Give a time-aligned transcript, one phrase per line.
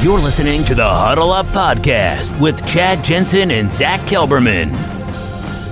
[0.00, 4.72] You're listening to the Huddle Up Podcast with Chad Jensen and Zack Kelberman.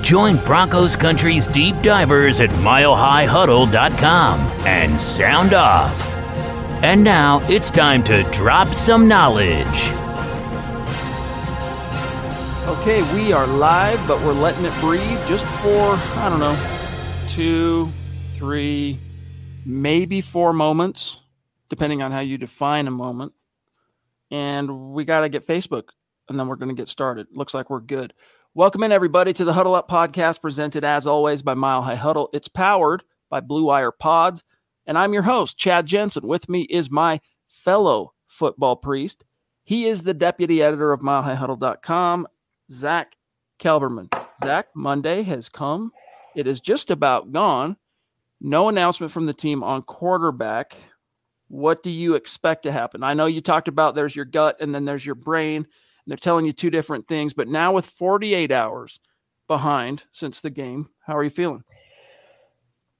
[0.02, 6.12] Join Broncos Country's deep divers at milehighhuddle.com and sound off.
[6.82, 9.92] And now it's time to drop some knowledge.
[12.66, 16.58] Okay, we are live, but we're letting it breathe just for, I don't know,
[17.28, 17.92] two,
[18.32, 18.98] three,
[19.64, 21.20] maybe four moments,
[21.68, 23.32] depending on how you define a moment
[24.30, 25.90] and we got to get Facebook,
[26.28, 27.26] and then we're going to get started.
[27.32, 28.12] Looks like we're good.
[28.54, 32.30] Welcome in, everybody, to the Huddle Up podcast, presented as always by Mile High Huddle.
[32.32, 34.42] It's powered by Blue Wire Pods,
[34.86, 36.26] and I'm your host, Chad Jensen.
[36.26, 39.24] With me is my fellow football priest.
[39.64, 42.26] He is the deputy editor of MileHighHuddle.com,
[42.70, 43.16] Zack
[43.58, 44.08] Kelberman.
[44.42, 45.92] Zach, Monday has come.
[46.34, 47.76] It is just about gone.
[48.40, 50.76] No announcement from the team on quarterback.
[51.48, 53.02] What do you expect to happen?
[53.02, 55.66] I know you talked about there's your gut and then there's your brain, and
[56.06, 57.34] they're telling you two different things.
[57.34, 59.00] But now with 48 hours
[59.46, 61.62] behind since the game, how are you feeling?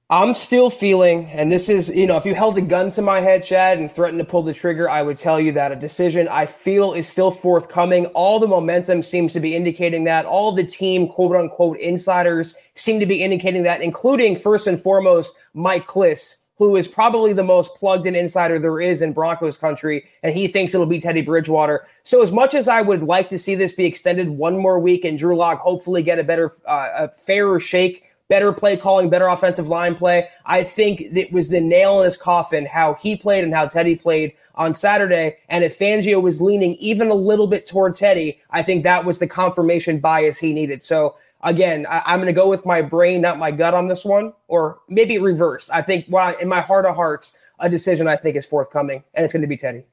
[0.09, 3.21] I'm still feeling, and this is, you know, if you held a gun to my
[3.21, 6.29] head, Chad, and threatened to pull the trigger, I would tell you that a decision
[6.29, 8.07] I feel is still forthcoming.
[8.07, 10.25] All the momentum seems to be indicating that.
[10.25, 15.35] All the team, quote unquote, insiders seem to be indicating that, including first and foremost,
[15.55, 20.05] Mike Klis, who is probably the most plugged in insider there is in Broncos country,
[20.23, 21.87] and he thinks it'll be Teddy Bridgewater.
[22.05, 25.05] So, as much as I would like to see this be extended one more week
[25.05, 29.27] and Drew Lock hopefully get a better, uh, a fairer shake, better play calling, better
[29.27, 33.45] offensive line play, I think it was the nail in his coffin how he played
[33.45, 35.37] and how Teddy played on Saturday.
[35.49, 39.19] And if Fangio was leaning even a little bit toward Teddy, I think that was
[39.19, 40.83] the confirmation bias he needed.
[40.83, 44.05] So, again, I, am going to go with my brain, not my gut on this
[44.05, 45.71] one, or maybe reverse.
[45.71, 49.25] I think well, in my heart of hearts, a decision I think is forthcoming, and
[49.25, 49.85] it's going to be Teddy.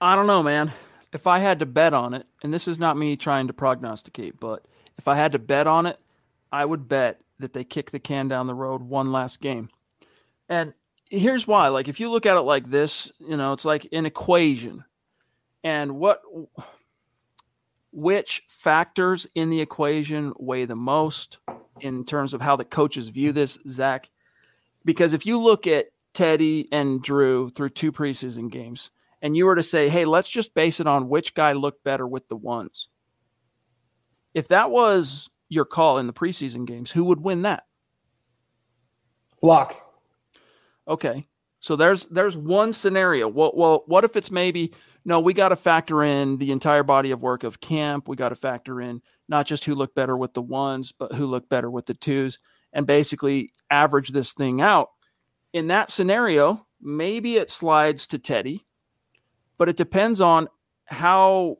[0.00, 0.72] I don't know, man.
[1.12, 4.40] If I had to bet on it, and this is not me trying to prognosticate,
[4.40, 4.64] but
[4.98, 5.98] if I had to bet on it,
[6.50, 9.68] I would bet that they kick the can down the road one last game.
[10.48, 10.74] And
[11.10, 11.68] here's why.
[11.68, 14.84] Like, if you look at it like this, you know, it's like an equation.
[15.62, 16.22] And what
[17.92, 21.38] which factors in the equation weigh the most
[21.80, 24.08] in terms of how the coaches view this, Zach?
[24.84, 29.54] Because if you look at Teddy and Drew through two preseason games, and you were
[29.54, 32.88] to say, hey, let's just base it on which guy looked better with the ones.
[34.34, 37.64] If that was your call in the preseason games, who would win that?
[39.42, 39.76] Lock.
[40.88, 41.28] Okay.
[41.60, 43.28] So there's there's one scenario.
[43.28, 44.72] Well, well, what if it's maybe
[45.04, 48.08] no, we got to factor in the entire body of work of camp.
[48.08, 51.26] We got to factor in not just who looked better with the ones, but who
[51.26, 52.38] looked better with the twos,
[52.72, 54.88] and basically average this thing out.
[55.52, 58.64] In that scenario, maybe it slides to Teddy,
[59.58, 60.48] but it depends on
[60.84, 61.58] how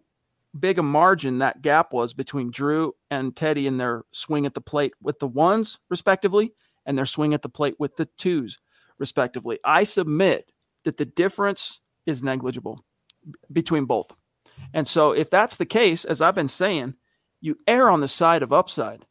[0.58, 4.60] big a margin that gap was between Drew and Teddy in their swing at the
[4.60, 6.52] plate with the ones, respectively,
[6.86, 8.58] and their swing at the plate with the twos,
[8.98, 9.58] respectively.
[9.64, 10.52] I submit
[10.84, 12.84] that the difference is negligible
[13.52, 14.14] between both.
[14.74, 16.94] And so, if that's the case, as I've been saying,
[17.40, 19.04] you err on the side of upside.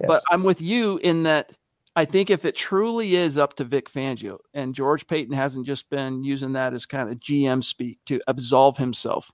[0.00, 0.08] Yes.
[0.08, 1.52] But I'm with you in that
[1.96, 5.90] I think if it truly is up to Vic Fangio, and George Paton hasn't just
[5.90, 9.32] been using that as kind of GM speak to absolve himself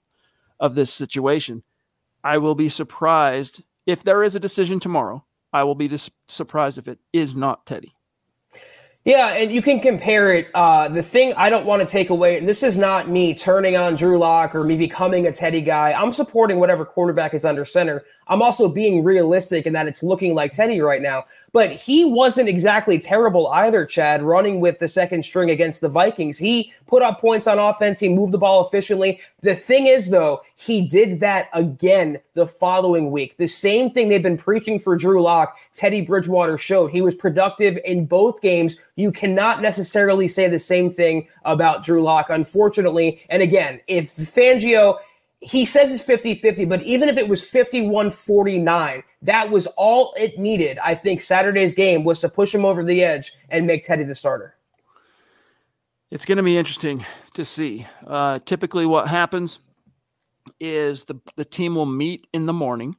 [0.61, 1.63] of this situation,
[2.23, 5.23] I will be surprised if there is a decision tomorrow.
[5.53, 7.95] I will be dis- surprised if it is not Teddy.
[9.05, 10.49] Yeah, and you can compare it.
[10.55, 13.77] Uh, the thing I don't want to take away, and this is not me turning
[13.77, 15.93] on Drew Lock or me becoming a Teddy guy.
[15.93, 18.03] I'm supporting whatever quarterback is under center.
[18.29, 21.27] I'm also being realistic in that it's looking like Teddy right now.
[21.55, 26.37] But he wasn't exactly terrible either, Chad, running with the second string against the Vikings.
[26.37, 28.01] He put up points on offense.
[28.01, 29.21] He moved the ball efficiently.
[29.41, 33.37] The thing is, though, he did that again the following week.
[33.37, 36.91] The same thing they've been preaching for Drew Lock, Teddy Bridgewater showed.
[36.91, 38.75] He was productive in both games.
[38.97, 43.23] You cannot necessarily say the same thing about Drew Lock, unfortunately.
[43.31, 44.97] And again, if Fangio
[45.45, 50.15] he says it's 50 50, but even if it was 51 49, that was all
[50.17, 50.79] it needed.
[50.83, 54.15] I think Saturday's game was to push him over the edge and make Teddy the
[54.15, 54.57] starter.
[56.11, 57.05] It's going to be interesting
[57.35, 57.87] to see.
[58.07, 59.59] Uh, typically, what happens
[60.61, 62.97] is the, the team will meet in the morning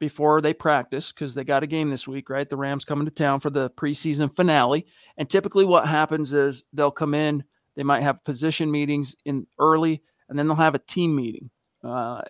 [0.00, 2.48] before they practice because they got a game this week, right?
[2.48, 4.84] The Rams coming to town for the preseason finale.
[5.16, 7.44] And typically, what happens is they'll come in,
[7.76, 11.50] they might have position meetings in early and then they'll have a team meeting.
[11.82, 12.22] Uh,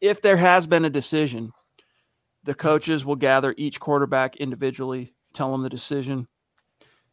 [0.00, 1.52] if there has been a decision,
[2.44, 6.28] the coaches will gather each quarterback individually, tell them the decision,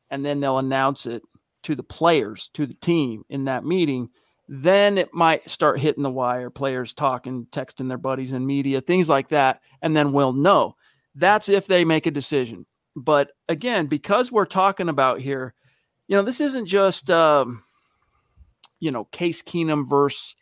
[0.09, 1.23] and then they'll announce it
[1.63, 4.09] to the players, to the team in that meeting,
[4.47, 9.07] then it might start hitting the wire, players talking, texting their buddies in media, things
[9.09, 9.61] like that.
[9.81, 10.75] And then we'll know.
[11.15, 12.65] That's if they make a decision.
[12.95, 15.53] But again, because we're talking about here,
[16.07, 17.63] you know, this isn't just, um,
[18.83, 20.35] you know, Case Keenum versus,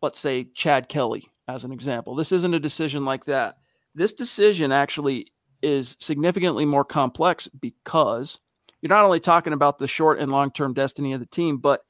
[0.00, 2.14] let's say, Chad Kelly, as an example.
[2.14, 3.56] This isn't a decision like that.
[3.94, 5.26] This decision actually
[5.60, 8.40] is significantly more complex because
[8.80, 11.82] you're not only talking about the short and long term destiny of the team, but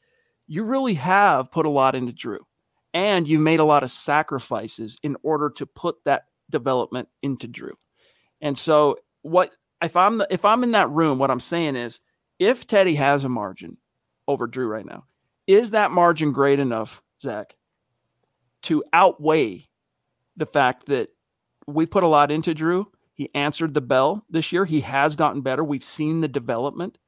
[0.49, 2.41] you really have put a lot into Drew
[2.93, 7.75] and you've made a lot of sacrifices in order to put that development into Drew.
[8.41, 12.01] And so what if I'm the, if I'm in that room, what I'm saying is
[12.41, 13.79] if Teddy has a margin
[14.27, 15.05] over Drew right now,
[15.47, 17.57] is that margin great enough, Zach,
[18.63, 19.69] to outweigh
[20.37, 21.11] the fact that
[21.67, 22.91] we put a lot into Drew?
[23.15, 24.65] He answered the bell this year.
[24.65, 25.63] He has gotten better.
[25.63, 26.99] We've seen the development.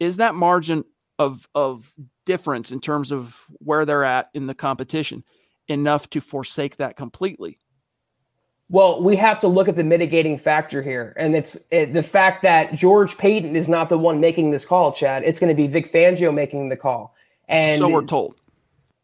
[0.00, 0.84] Is that margin
[1.18, 1.94] of of
[2.26, 5.24] difference in terms of where they're at in the competition
[5.68, 7.58] enough to forsake that completely?
[8.68, 12.42] Well, we have to look at the mitigating factor here, and it's it, the fact
[12.42, 14.92] that George Paton is not the one making this call.
[14.92, 17.14] Chad, it's going to be Vic Fangio making the call,
[17.48, 18.36] and so we're told.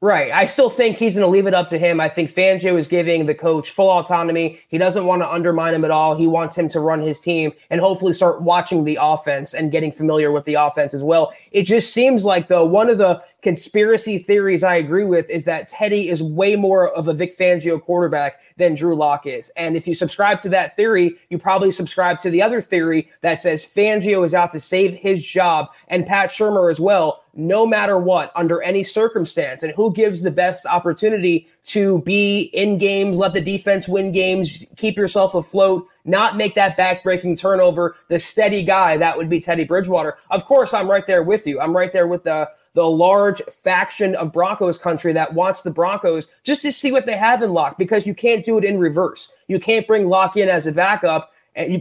[0.03, 0.33] Right.
[0.33, 2.01] I still think he's going to leave it up to him.
[2.01, 4.59] I think Fangio is giving the coach full autonomy.
[4.67, 6.17] He doesn't want to undermine him at all.
[6.17, 9.93] He wants him to run his team and hopefully start watching the offense and getting
[9.93, 11.33] familiar with the offense as well.
[11.53, 15.69] It just seems like, though, one of the conspiracy theories I agree with is that
[15.69, 19.53] Teddy is way more of a Vic Fangio quarterback than Drew Lock is.
[19.57, 23.41] And if you subscribe to that theory, you probably subscribe to the other theory that
[23.41, 27.99] says Fangio is out to save his job and Pat Shurmur as well, no matter
[27.99, 29.63] what, under any circumstance.
[29.63, 34.67] And who gives the best opportunity to be in games, let the defense win games,
[34.77, 39.65] keep yourself afloat, not make that backbreaking turnover, the steady guy that would be Teddy
[39.65, 40.19] Bridgewater.
[40.31, 41.61] Of course, I'm right there with you.
[41.61, 46.29] I'm right there with the the large faction of Broncos country that wants the Broncos
[46.43, 49.33] just to see what they have in Lock because you can't do it in reverse.
[49.47, 51.33] You can't bring Lock in as a backup,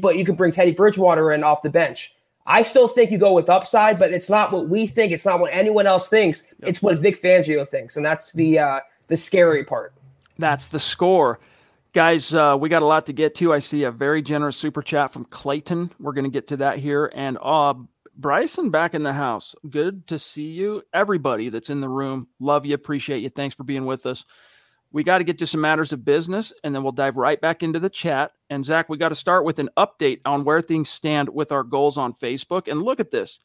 [0.01, 2.13] but you can bring Teddy Bridgewater in off the bench.
[2.45, 5.11] I still think you go with upside, but it's not what we think.
[5.11, 6.47] It's not what anyone else thinks.
[6.59, 6.69] Yep.
[6.69, 9.93] It's what Vic Fangio thinks, and that's the uh, the scary part.
[10.37, 11.39] That's the score.
[11.93, 13.53] Guys, uh, we got a lot to get to.
[13.53, 15.91] I see a very generous super chat from Clayton.
[15.99, 17.11] We're going to get to that here.
[17.13, 17.73] And uh,
[18.15, 19.55] Bryson back in the house.
[19.69, 20.83] Good to see you.
[20.93, 23.29] Everybody that's in the room, love you, appreciate you.
[23.29, 24.25] Thanks for being with us.
[24.91, 27.63] We got to get to some matters of business and then we'll dive right back
[27.63, 28.31] into the chat.
[28.49, 31.63] And Zach, we got to start with an update on where things stand with our
[31.63, 32.69] goals on Facebook.
[32.69, 33.39] And look at this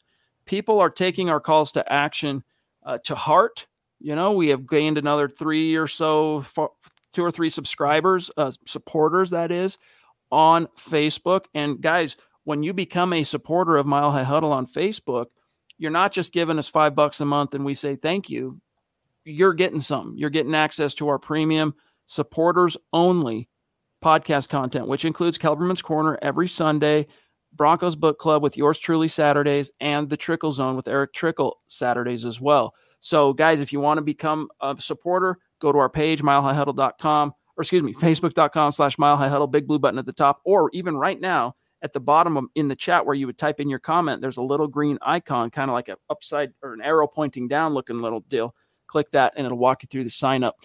[0.47, 2.43] people are taking our calls to action
[2.85, 3.67] uh, to heart.
[4.01, 6.71] You know, we have gained another three or so, four,
[7.13, 9.79] two or three subscribers, uh, supporters, that is,
[10.31, 11.47] on Facebook.
[11.55, 15.27] And guys, when you become a supporter of Mile High Huddle on Facebook,
[15.79, 18.61] you're not just giving us five bucks a month and we say thank you.
[19.27, 20.17] You're getting something.
[20.17, 21.75] You're getting access to our premium
[22.07, 23.49] supporters only
[24.03, 27.09] podcast content, which includes Kelberman's Corner every Sunday,
[27.53, 32.25] Broncos Book Club with yours truly Saturdays, and the Trickle Zone with Eric Trickle Saturdays
[32.25, 32.73] as well.
[33.01, 37.63] So, guys, if you want to become a supporter, go to our page, milehighhuddle.com, or
[37.63, 41.55] excuse me, facebook.com slash milehighhuddle, big blue button at the top, or even right now,
[41.83, 44.39] at the bottom of, in the chat where you would type in your comment, there's
[44.39, 48.01] a little green icon, kind of like an upside or an arrow pointing down looking
[48.01, 48.55] little deal.
[48.87, 50.57] Click that and it'll walk you through the sign up.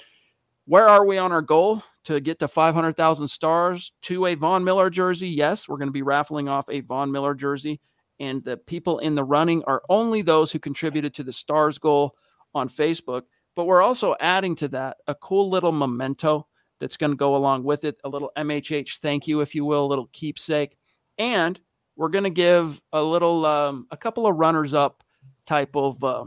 [0.66, 4.90] Where are we on our goal to get to 500,000 stars to a Von Miller
[4.90, 5.30] jersey?
[5.30, 7.82] Yes, we're going to be raffling off a Von Miller jersey.
[8.20, 12.16] And the people in the running are only those who contributed to the stars goal
[12.54, 13.24] on Facebook.
[13.56, 16.48] But we're also adding to that a cool little memento
[16.80, 19.86] that's going to go along with it, a little MHH thank you, if you will,
[19.86, 20.78] a little keepsake
[21.22, 21.60] and
[21.96, 25.04] we're going to give a little, um, a couple of runners up
[25.46, 26.24] type of uh,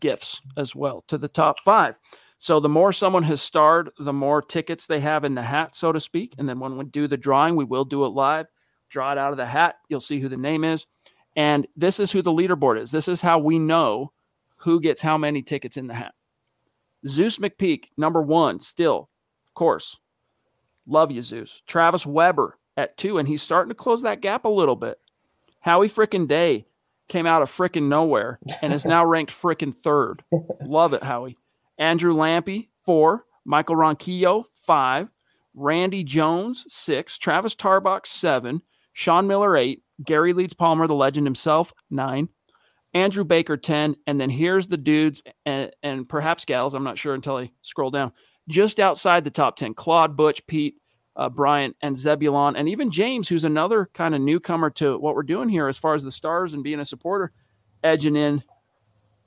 [0.00, 1.94] gifts as well to the top five.
[2.38, 5.92] So the more someone has starred, the more tickets they have in the hat, so
[5.92, 6.34] to speak.
[6.38, 8.46] And then when we do the drawing, we will do it live.
[8.90, 9.76] Draw it out of the hat.
[9.88, 10.86] You'll see who the name is.
[11.34, 12.90] And this is who the leaderboard is.
[12.90, 14.12] This is how we know
[14.56, 16.14] who gets how many tickets in the hat.
[17.06, 19.08] Zeus McPeak, number one, still,
[19.46, 19.98] of course.
[20.86, 21.62] Love you, Zeus.
[21.66, 24.98] Travis Weber, at two, and he's starting to close that gap a little bit.
[25.60, 26.66] Howie frickin' Day
[27.08, 30.22] came out of frickin' nowhere and is now ranked frickin' third.
[30.62, 31.36] Love it, Howie.
[31.78, 33.24] Andrew Lampy, four.
[33.44, 35.08] Michael Ronquillo, five.
[35.54, 37.18] Randy Jones, six.
[37.18, 38.62] Travis Tarbox, seven.
[38.92, 39.82] Sean Miller, eight.
[40.04, 42.28] Gary Leeds Palmer, the legend himself, nine.
[42.94, 43.96] Andrew Baker, 10.
[44.06, 47.90] And then here's the dudes and, and perhaps gals, I'm not sure until I scroll
[47.90, 48.12] down,
[48.48, 49.74] just outside the top 10.
[49.74, 50.76] Claude, Butch, Pete,
[51.16, 55.22] uh, Bryant and Zebulon, and even James, who's another kind of newcomer to what we're
[55.22, 57.32] doing here as far as the stars and being a supporter
[57.82, 58.42] edging in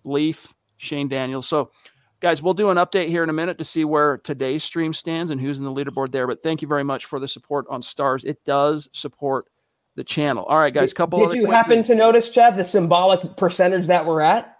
[0.03, 1.47] Leaf, Shane Daniels.
[1.47, 1.71] So,
[2.19, 5.31] guys, we'll do an update here in a minute to see where today's stream stands
[5.31, 6.27] and who's in the leaderboard there.
[6.27, 8.23] But thank you very much for the support on Stars.
[8.23, 9.47] It does support
[9.95, 10.45] the channel.
[10.45, 10.93] All right, guys.
[10.93, 11.27] Couple.
[11.27, 14.57] Did you happen to notice, Chad, the symbolic percentage that we're at?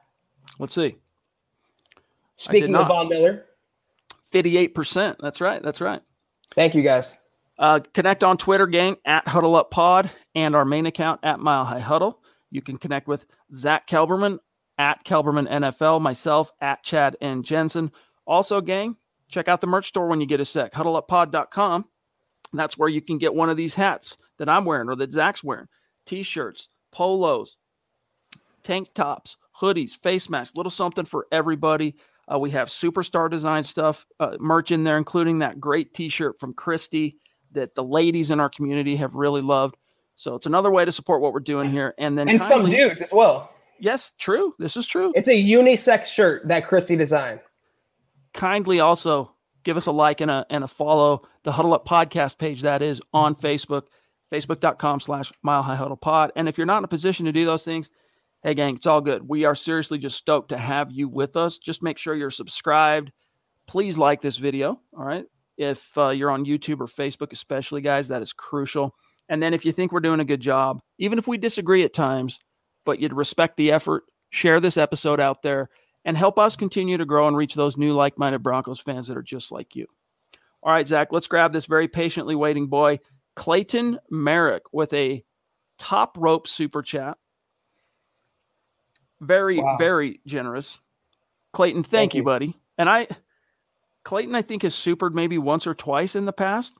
[0.58, 0.96] Let's see.
[2.36, 3.46] Speaking of Von Miller,
[4.32, 5.18] fifty-eight percent.
[5.22, 5.62] That's right.
[5.62, 6.02] That's right.
[6.56, 7.19] Thank you, guys.
[7.60, 11.66] Uh, connect on Twitter, gang, at Huddle Up Pod, and our main account at Mile
[11.66, 12.24] High Huddle.
[12.52, 14.40] You can connect with Zack Kelberman
[14.78, 17.92] at Kelberman NFL, myself at Chad and Jensen.
[18.26, 18.96] Also, gang,
[19.28, 20.72] check out the merch store when you get a sec.
[20.72, 21.86] HuddleUpPod.com.
[22.54, 25.44] That's where you can get one of these hats that I'm wearing or that Zach's
[25.44, 25.68] wearing.
[26.06, 27.58] T-shirts, polos,
[28.64, 31.98] tank tops, hoodies, face masks, little something for everybody.
[32.32, 36.54] Uh, we have superstar design stuff, uh, merch in there, including that great T-shirt from
[36.54, 37.18] Christy
[37.54, 39.76] that the ladies in our community have really loved.
[40.16, 41.94] So it's another way to support what we're doing here.
[41.98, 43.54] And then and kindly, some dudes as well.
[43.80, 44.54] Yes, true.
[44.60, 45.14] This is true.
[45.16, 47.40] It's a unisex shirt that Christy designed.
[48.34, 52.38] Kindly also give us a like and a and a follow the Huddle Up podcast
[52.38, 53.84] page that is on Facebook,
[54.32, 56.32] facebook.com slash mile high huddle pod.
[56.36, 57.90] And if you're not in a position to do those things,
[58.44, 59.28] hey gang, it's all good.
[59.28, 61.58] We are seriously just stoked to have you with us.
[61.58, 63.12] Just make sure you're subscribed.
[63.68, 64.80] Please like this video.
[64.98, 65.26] All right.
[65.60, 68.96] If uh, you're on YouTube or Facebook, especially guys, that is crucial.
[69.28, 71.94] And then if you think we're doing a good job, even if we disagree at
[71.94, 72.40] times,
[72.86, 75.70] but you'd respect the effort, share this episode out there
[76.06, 79.18] and help us continue to grow and reach those new like minded Broncos fans that
[79.18, 79.86] are just like you.
[80.64, 83.00] All right, Zach, let's grab this very patiently waiting boy,
[83.36, 85.24] Clayton Merrick, with a
[85.78, 87.18] top rope super chat.
[89.22, 89.76] Very, wow.
[89.78, 90.80] very generous.
[91.52, 92.58] Clayton, thank, thank you, you, buddy.
[92.78, 93.08] And I,
[94.04, 96.76] Clayton, I think has supered maybe once or twice in the past,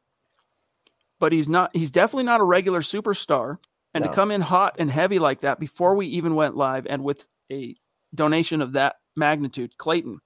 [1.20, 3.58] but he's not, he's definitely not a regular superstar.
[3.94, 4.10] And no.
[4.10, 7.28] to come in hot and heavy like that before we even went live and with
[7.52, 7.76] a
[8.14, 10.20] donation of that magnitude, Clayton,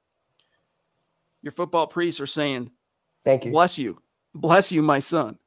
[1.41, 2.71] your football priests are saying,
[3.23, 3.51] Thank you.
[3.51, 3.97] Bless you.
[4.35, 5.38] Bless you, my son.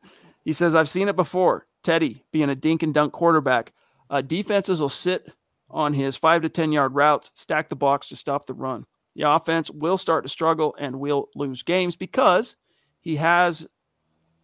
[0.45, 1.67] He says, I've seen it before.
[1.83, 3.73] Teddy being a dink and dunk quarterback.
[4.09, 5.31] Uh, defenses will sit
[5.69, 8.87] on his five to 10 yard routes, stack the box to stop the run.
[9.17, 12.55] The offense will start to struggle and will lose games because
[13.01, 13.67] he has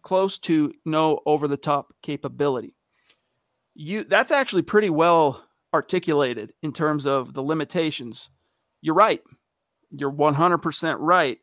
[0.01, 2.75] close to no over the top capability
[3.75, 8.29] you that's actually pretty well articulated in terms of the limitations.
[8.81, 9.21] You're right.
[9.91, 11.39] You're 100% right.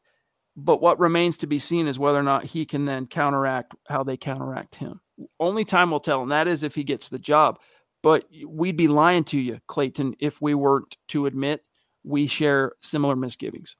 [0.56, 4.02] But what remains to be seen is whether or not he can then counteract how
[4.02, 5.00] they counteract him.
[5.38, 7.58] Only time will tell, and that is if he gets the job.
[8.02, 11.62] But we'd be lying to you, Clayton, if we weren't to admit
[12.04, 13.76] we share similar misgivings.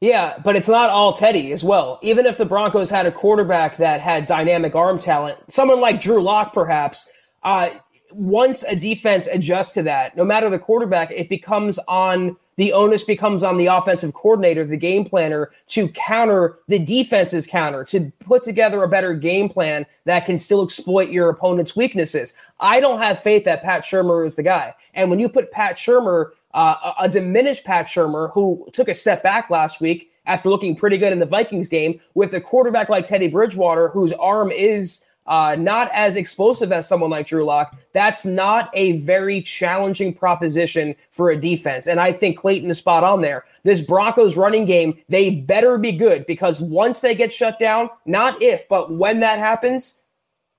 [0.00, 1.98] Yeah, but it's not all Teddy as well.
[2.02, 6.22] Even if the Broncos had a quarterback that had dynamic arm talent, someone like Drew
[6.22, 7.10] Lock, perhaps,
[7.42, 7.68] uh,
[8.12, 13.04] once a defense adjusts to that, no matter the quarterback, it becomes on the onus
[13.04, 18.44] becomes on the offensive coordinator, the game planner, to counter the defense's counter, to put
[18.44, 22.34] together a better game plan that can still exploit your opponent's weaknesses.
[22.58, 24.74] I don't have faith that Pat Shurmur is the guy.
[24.92, 29.22] And when you put Pat Shurmur, uh, a diminished Pat Shurmur, who took a step
[29.22, 33.06] back last week after looking pretty good in the Vikings game, with a quarterback like
[33.06, 38.24] Teddy Bridgewater, whose arm is uh, not as explosive as someone like Drew Lock, that's
[38.24, 41.86] not a very challenging proposition for a defense.
[41.86, 43.44] And I think Clayton is spot on there.
[43.62, 48.42] This Broncos running game, they better be good because once they get shut down, not
[48.42, 50.02] if, but when that happens,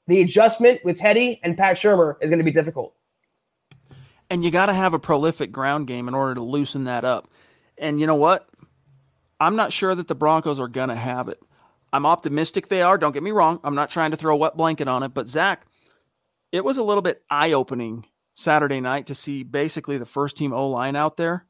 [0.08, 2.96] the adjustment with Teddy and Pat Shurmur is going to be difficult.
[4.32, 7.30] And you got to have a prolific ground game in order to loosen that up.
[7.78, 8.48] And you know what?
[9.42, 11.38] I'm not sure that the Broncos are going to have it.
[11.92, 12.98] I'm optimistic they are.
[12.98, 13.60] Don't get me wrong.
[13.62, 15.66] I'm not trying to throw a wet blanket on it, but Zach,
[16.54, 20.54] it was a little bit eye opening Saturday night to see basically the first team
[20.54, 21.46] O line out there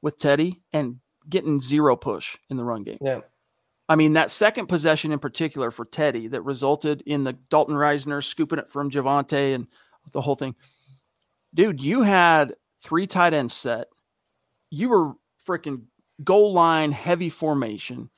[0.00, 2.96] with Teddy and getting zero push in the run game.
[3.02, 3.20] Yeah.
[3.90, 8.24] I mean, that second possession in particular for Teddy that resulted in the Dalton Risner
[8.24, 9.66] scooping it from Javonte and
[10.12, 10.54] the whole thing.
[11.54, 13.88] Dude, you had three tight ends set.
[14.70, 15.12] You were
[15.46, 15.84] freaking
[16.24, 18.10] goal line heavy formation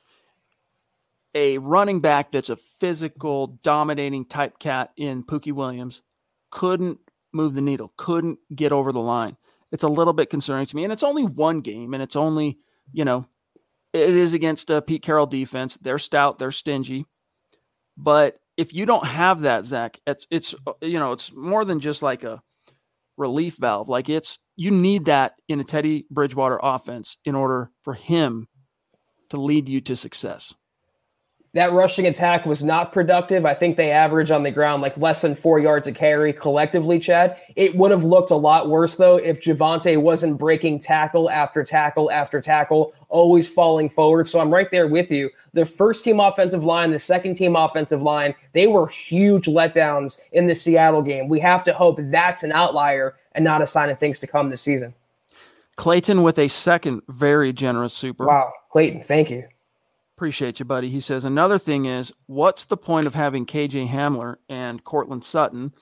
[1.35, 6.03] a running back that's a physical, dominating type cat in Pookie Williams
[6.51, 6.99] couldn't
[7.33, 9.37] move the needle, couldn't get over the line.
[9.73, 10.85] It's a little bit concerning to me.
[10.85, 12.59] And it's only one game, and it's only,
[12.93, 13.27] you know,
[13.93, 15.77] it is against a Pete Carroll defense.
[15.77, 17.07] They're stout, they're stingy.
[17.97, 22.03] But if you don't have that, Zach, it's it's you know, it's more than just
[22.03, 22.43] like a
[23.17, 23.89] relief valve.
[23.89, 28.49] Like it's you need that in a Teddy Bridgewater offense in order for him
[29.31, 30.55] to lead you to success.
[31.55, 33.47] that rushing attack was not productive.
[33.47, 36.99] I think they average on the ground like less than four yards a carry collectively,
[36.99, 37.37] Chad.
[37.55, 42.11] It would have looked a lot worse, though, if Javonte wasn't breaking tackle after tackle
[42.11, 44.29] after tackle, always falling forward.
[44.29, 45.31] So I'm right there with you.
[45.53, 50.47] The first team offensive line, the second team offensive line, they were huge letdowns in
[50.49, 51.29] the Seattle game.
[51.29, 54.51] We have to hope that's an outlier and not a sign of things to come
[54.51, 54.95] this season.
[55.77, 58.27] Clayton with a second very generous super.
[58.27, 58.53] Wow.
[58.71, 59.45] Clayton, thank you.
[60.17, 60.91] Appreciate you, buddy.
[60.91, 65.73] He says another thing is, what's the point of having KJ Hamler and Courtland Sutton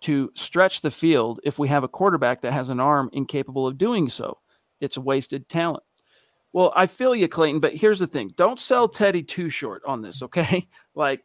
[0.00, 3.78] to stretch the field if we have a quarterback that has an arm incapable of
[3.78, 4.38] doing so?
[4.80, 5.84] It's wasted talent.
[6.54, 10.00] Well, I feel you, Clayton, but here's the thing: don't sell Teddy too short on
[10.00, 10.68] this, okay?
[10.94, 11.22] Like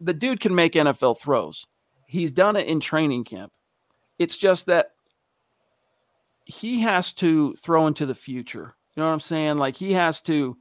[0.00, 1.66] the dude can make NFL throws.
[2.08, 3.52] He's done it in training camp.
[4.18, 4.92] It's just that
[6.44, 8.74] he has to throw into the future.
[8.96, 9.58] You know what I'm saying?
[9.58, 10.56] Like he has to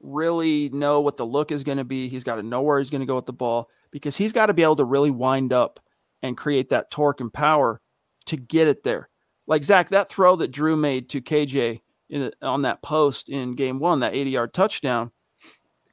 [0.00, 2.08] really know what the look is going to be.
[2.08, 4.46] He's got to know where he's going to go with the ball because he's got
[4.46, 5.80] to be able to really wind up
[6.22, 7.80] and create that torque and power
[8.26, 9.08] to get it there.
[9.46, 11.80] Like Zach, that throw that Drew made to KJ
[12.10, 15.10] in, on that post in game one, that 80 yard touchdown,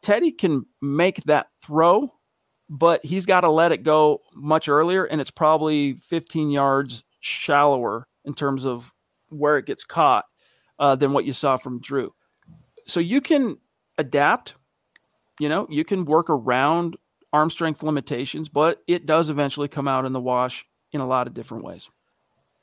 [0.02, 2.12] Teddy can make that throw,
[2.70, 5.06] but he's got to let it go much earlier.
[5.06, 8.92] And it's probably 15 yards shallower in terms of
[9.30, 10.26] where it gets caught
[10.80, 12.14] uh, than what you saw from Drew.
[12.86, 13.58] So you can
[13.98, 14.56] adapt.
[15.40, 16.98] You know, you can work around
[17.34, 21.28] arm strength limitations, but it does eventually come out in the wash in a lot
[21.28, 21.90] of different ways.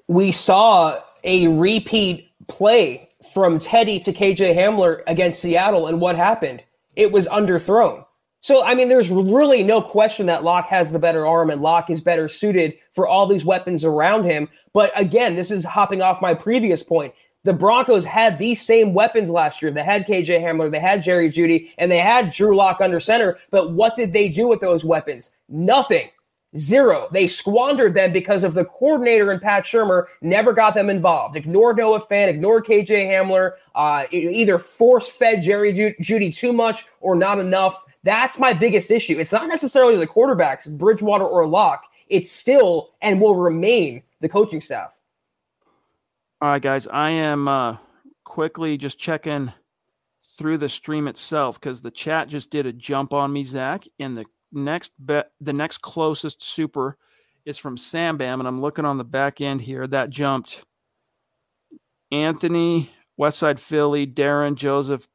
[0.09, 6.63] We saw a repeat play from Teddy to KJ Hamler against Seattle, and what happened?
[6.95, 8.05] It was underthrown.
[8.41, 11.89] So, I mean, there's really no question that Lock has the better arm and Lock
[11.89, 14.51] is better suited for all these weapons around him.
[14.75, 17.15] But again, this is hopping off my previous point
[17.45, 19.71] the Broncos had these same weapons last year.
[19.71, 23.39] They had KJ Hamler, they had Jerry Jeudy, and they had Drew Lock under center.
[23.51, 25.37] But what did they do with those weapons?
[25.49, 26.09] Nothing.
[26.57, 27.09] Zero.
[27.11, 31.37] They squandered them because of the coordinator and Pat Shurmur never got them involved.
[31.37, 37.17] Ignored Noah Fant, ignored KJ Hamler, uh, either force fed Jerry Jeudy too much or
[37.17, 37.83] not enough.
[38.05, 39.19] That's my biggest issue.
[39.19, 41.85] It's not necessarily the quarterbacks, Bridgewater or Lock.
[42.09, 44.99] It's still and will remain the coaching staff.
[46.41, 47.79] All right, guys, I am uh,
[48.25, 49.53] quickly just checking
[50.37, 53.87] through the stream itself because the chat just did a jump on me, Zach.
[53.99, 56.97] And the next bet, the next closest super
[57.45, 59.87] is from Sam Bam, and I'm looking on the back end here.
[59.87, 60.65] That jumped
[62.11, 62.91] Anthony,
[63.21, 65.07] Westside Philly, Darren, Joseph,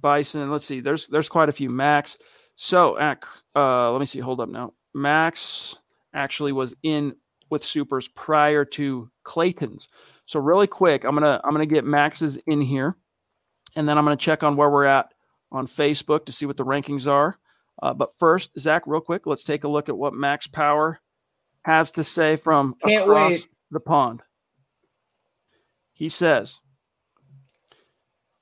[0.00, 0.50] Bison.
[0.50, 1.70] Let's see, there's there's quite a few.
[1.70, 2.16] Max.
[2.56, 4.20] So, uh, let me see.
[4.20, 4.74] Hold up now.
[4.94, 5.78] Max
[6.14, 7.14] actually was in
[7.50, 9.88] with supers prior to Clayton's.
[10.26, 12.96] So really quick, I'm gonna I'm gonna get Max's in here,
[13.74, 15.12] and then I'm gonna check on where we're at
[15.50, 17.36] on Facebook to see what the rankings are.
[17.82, 21.00] Uh, but first, Zach, real quick, let's take a look at what Max Power
[21.62, 23.48] has to say from Can't across wait.
[23.70, 24.22] the pond.
[25.92, 26.58] He says,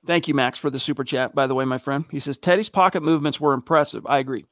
[0.06, 2.06] Thank you, Max, for the super chat, by the way, my friend.
[2.10, 4.06] He says, Teddy's pocket movements were impressive.
[4.06, 4.46] I agree.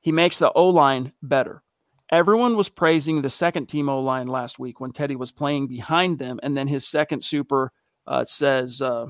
[0.00, 1.62] He makes the O line better.
[2.10, 6.18] Everyone was praising the second team O line last week when Teddy was playing behind
[6.18, 6.40] them.
[6.42, 7.70] And then his second super
[8.06, 9.06] uh, says, uh,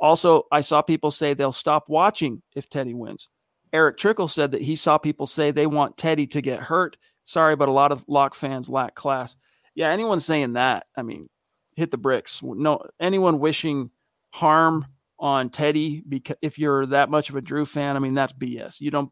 [0.00, 3.28] also, I saw people say they'll stop watching if Teddy wins.
[3.72, 6.96] Eric Trickle said that he saw people say they want Teddy to get hurt.
[7.24, 9.36] Sorry, but a lot of Lock fans lack class.
[9.74, 11.28] Yeah, anyone saying that, I mean,
[11.74, 12.42] hit the bricks.
[12.42, 13.90] No, anyone wishing
[14.30, 14.86] harm
[15.18, 18.80] on Teddy because if you're that much of a Drew fan, I mean, that's BS.
[18.80, 19.10] You don't.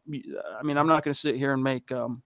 [0.59, 2.21] I mean, I'm not going to sit here and make um,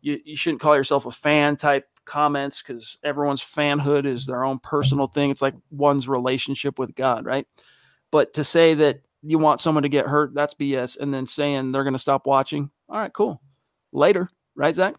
[0.00, 4.58] you, you shouldn't call yourself a fan type comments because everyone's fanhood is their own
[4.60, 5.30] personal thing.
[5.30, 7.46] It's like one's relationship with God, right?
[8.10, 10.98] But to say that you want someone to get hurt, that's BS.
[10.98, 13.40] And then saying they're going to stop watching, all right, cool.
[13.92, 14.94] Later, right, Zach?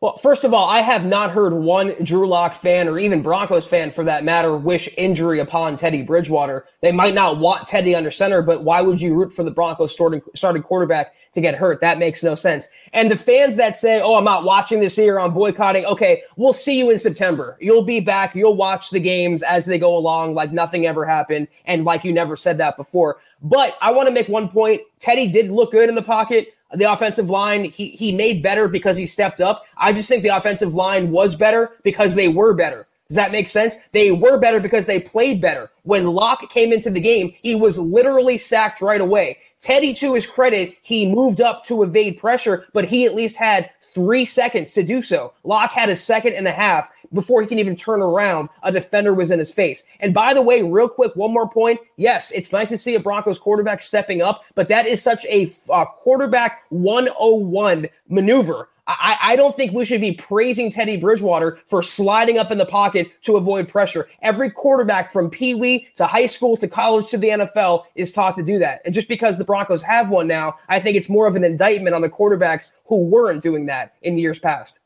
[0.00, 3.66] Well, first of all, I have not heard one Drew Lock fan or even Broncos
[3.66, 6.66] fan for that matter wish injury upon Teddy Bridgewater.
[6.82, 9.90] They might not want Teddy under center, but why would you root for the Broncos
[9.90, 11.80] starting, starting quarterback to get hurt?
[11.80, 12.68] That makes no sense.
[12.92, 16.52] And the fans that say, oh, I'm not watching this year, I'm boycotting, okay, we'll
[16.52, 17.56] see you in September.
[17.60, 18.36] You'll be back.
[18.36, 22.12] You'll watch the games as they go along like nothing ever happened and like you
[22.12, 23.18] never said that before.
[23.42, 24.82] But I want to make one point.
[25.00, 28.96] Teddy did look good in the pocket the offensive line he he made better because
[28.96, 29.64] he stepped up.
[29.76, 32.86] I just think the offensive line was better because they were better.
[33.08, 33.76] Does that make sense?
[33.92, 35.70] They were better because they played better.
[35.84, 39.38] When Lock came into the game, he was literally sacked right away.
[39.60, 43.70] Teddy, to his credit, he moved up to evade pressure, but he at least had
[43.94, 45.32] three seconds to do so.
[45.42, 49.14] Lock had a second and a half before he can even turn around, a defender
[49.14, 49.84] was in his face.
[50.00, 51.80] And by the way, real quick, one more point.
[51.96, 55.50] Yes, it's nice to see a Broncos quarterback stepping up, but that is such a
[55.70, 61.82] uh, quarterback 101 maneuver I, I, don't think we should be praising Teddy Bridgewater for
[61.82, 64.08] sliding up in the pocket to avoid pressure.
[64.22, 68.34] Every quarterback from Pee Wee to high school to college to the NFL is taught
[68.36, 68.80] to do that.
[68.86, 71.94] And just because the Broncos have one now, I think it's more of an indictment
[71.94, 74.80] on the quarterbacks who weren't doing that in years past.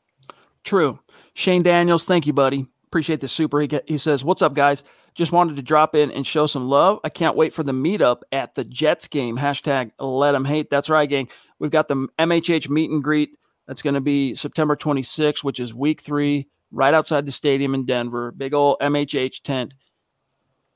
[0.65, 0.99] True.
[1.33, 2.67] Shane Daniels, thank you, buddy.
[2.85, 3.61] Appreciate the super.
[3.61, 4.83] He, he says, What's up, guys?
[5.15, 6.99] Just wanted to drop in and show some love.
[7.03, 9.37] I can't wait for the meetup at the Jets game.
[9.37, 10.69] Hashtag let them hate.
[10.69, 11.29] That's right, gang.
[11.59, 15.73] We've got the MHH meet and greet that's going to be September 26th, which is
[15.73, 18.31] week three, right outside the stadium in Denver.
[18.31, 19.73] Big old MHH tent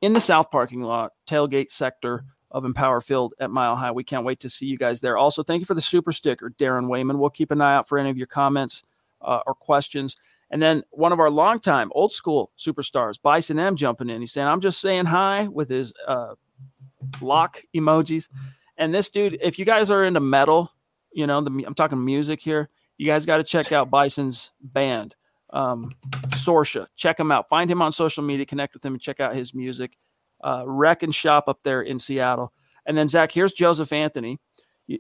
[0.01, 3.91] in the south parking lot, tailgate sector of Empower Field at Mile High.
[3.91, 5.17] We can't wait to see you guys there.
[5.17, 7.19] Also, thank you for the super sticker, Darren Wayman.
[7.19, 8.83] We'll keep an eye out for any of your comments
[9.21, 10.15] uh, or questions.
[10.49, 14.21] And then one of our longtime old school superstars, Bison M, jumping in.
[14.21, 16.35] He's saying, I'm just saying hi with his uh,
[17.21, 18.29] lock emojis.
[18.77, 20.71] And this dude, if you guys are into metal,
[21.11, 25.15] you know, the, I'm talking music here you guys got to check out Bison's band,
[25.51, 25.91] um,
[26.29, 26.87] Sorsha.
[26.95, 27.47] Check him out.
[27.47, 29.97] Find him on social media, connect with him, and check out his music.
[30.43, 32.53] Uh, Wreck and Shop up there in Seattle.
[32.85, 34.39] And then, Zach, here's Joseph Anthony.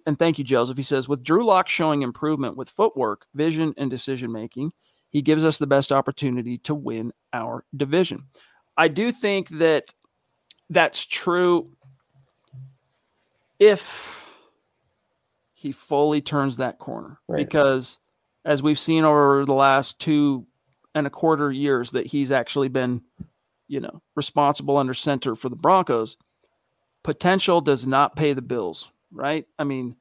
[0.05, 0.77] And thank you, Joseph.
[0.77, 4.73] He says, with Drew Lock showing improvement with footwork, vision, and decision making,
[5.09, 8.25] he gives us the best opportunity to win our division.
[8.77, 9.93] I do think that
[10.69, 11.71] that's true
[13.59, 14.23] if
[15.53, 17.37] he fully turns that corner right.
[17.37, 17.97] because
[18.45, 20.45] as we've seen over the last two
[20.93, 23.01] and a quarter years that he's actually been
[23.67, 26.17] you know responsible under center for the broncos
[27.03, 29.95] potential does not pay the bills right i mean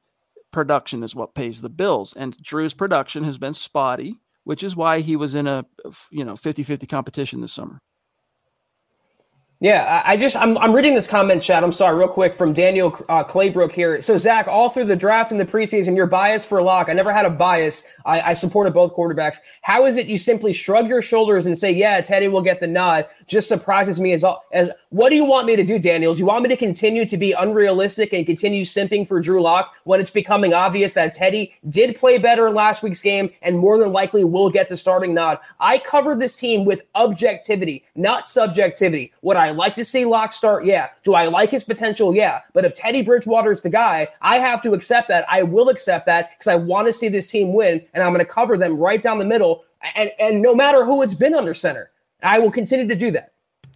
[0.51, 5.01] production is what pays the bills and drew's production has been spotty which is why
[5.01, 5.65] he was in a
[6.09, 7.81] you know 50-50 competition this summer
[9.59, 11.63] yeah, I just I'm I'm reading this comment chat.
[11.63, 13.99] I'm sorry, real quick from Daniel uh, Claybrook here.
[14.01, 16.89] So Zach, all through the draft and the preseason, you're biased for Lock.
[16.89, 17.83] I never had a bias.
[18.05, 19.37] I, I supported both quarterbacks.
[19.63, 22.67] How is it you simply shrug your shoulders and say, "Yeah, Teddy will get the
[22.67, 23.07] nod"?
[23.25, 24.45] Just surprises me as all.
[24.51, 26.13] As what do you want me to do, Daniel?
[26.13, 29.73] Do you want me to continue to be unrealistic and continue simping for Drew Lock
[29.85, 33.79] when it's becoming obvious that Teddy did play better in last week's game and more
[33.79, 35.39] than likely will get the starting nod?
[35.59, 39.13] I covered this team with objectivity, not subjectivity.
[39.21, 40.65] What I I like to see Lock start?
[40.65, 40.89] Yeah.
[41.03, 42.13] Do I like his potential?
[42.13, 42.41] Yeah.
[42.53, 45.25] But if Teddy Bridgewater is the guy, I have to accept that.
[45.29, 48.25] I will accept that because I want to see this team win, and I'm going
[48.25, 49.63] to cover them right down the middle.
[49.95, 53.33] And and no matter who it's been under center, I will continue to do that.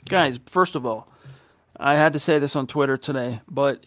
[0.10, 1.07] Guys, first of all,
[1.77, 3.86] I had to say this on Twitter today, but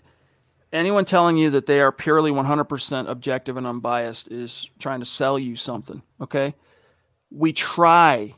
[0.73, 5.39] anyone telling you that they are purely 100% objective and unbiased is trying to sell
[5.39, 6.03] you something.
[6.21, 6.55] Okay.
[7.31, 8.33] We try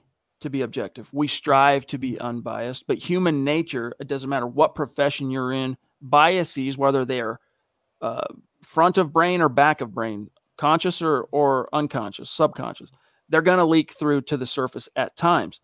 [0.47, 1.09] to be objective.
[1.13, 5.77] We strive to be unbiased, but human nature, it doesn't matter what profession you're in,
[6.01, 7.39] biases, whether they're
[8.01, 8.27] uh,
[8.63, 12.91] front of brain or back of brain, conscious or, or unconscious, subconscious,
[13.29, 15.61] they're going to leak through to the surface at times.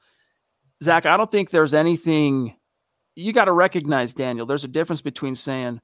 [0.82, 2.56] Zach, I don't think there's anything
[3.14, 4.46] you got to recognize, Daniel.
[4.46, 5.80] There's a difference between saying,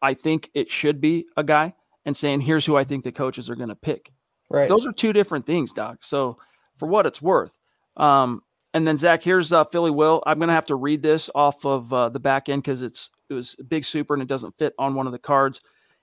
[0.00, 1.74] I think it should be a guy
[2.04, 4.12] and saying, here's who I think the coaches are going to pick.
[4.50, 4.68] Right.
[4.68, 5.98] Those are two different things, Doc.
[6.00, 6.38] So,
[6.76, 7.56] for what it's worth,
[7.96, 8.42] um,
[8.74, 10.22] and then Zach, here's uh, Philly Will.
[10.26, 13.34] I'm gonna have to read this off of uh, the back end because it's it
[13.34, 15.60] was a big super and it doesn't fit on one of the cards.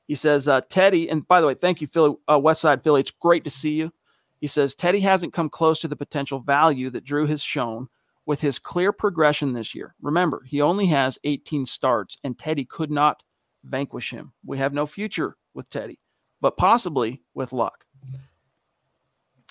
[0.08, 3.02] He says uh, Teddy, and by the way, thank you, Philly uh, West Side Philly.
[3.02, 3.92] It's great to see you.
[4.40, 7.90] He says Teddy hasn't come close to the potential value that Drew has shown
[8.26, 9.96] with his clear progression this year.
[10.02, 13.24] Remember, he only has 18 starts, and Teddy could not
[13.64, 14.34] vanquish him.
[14.46, 16.00] We have no future with Teddy,
[16.40, 17.86] but possibly with luck.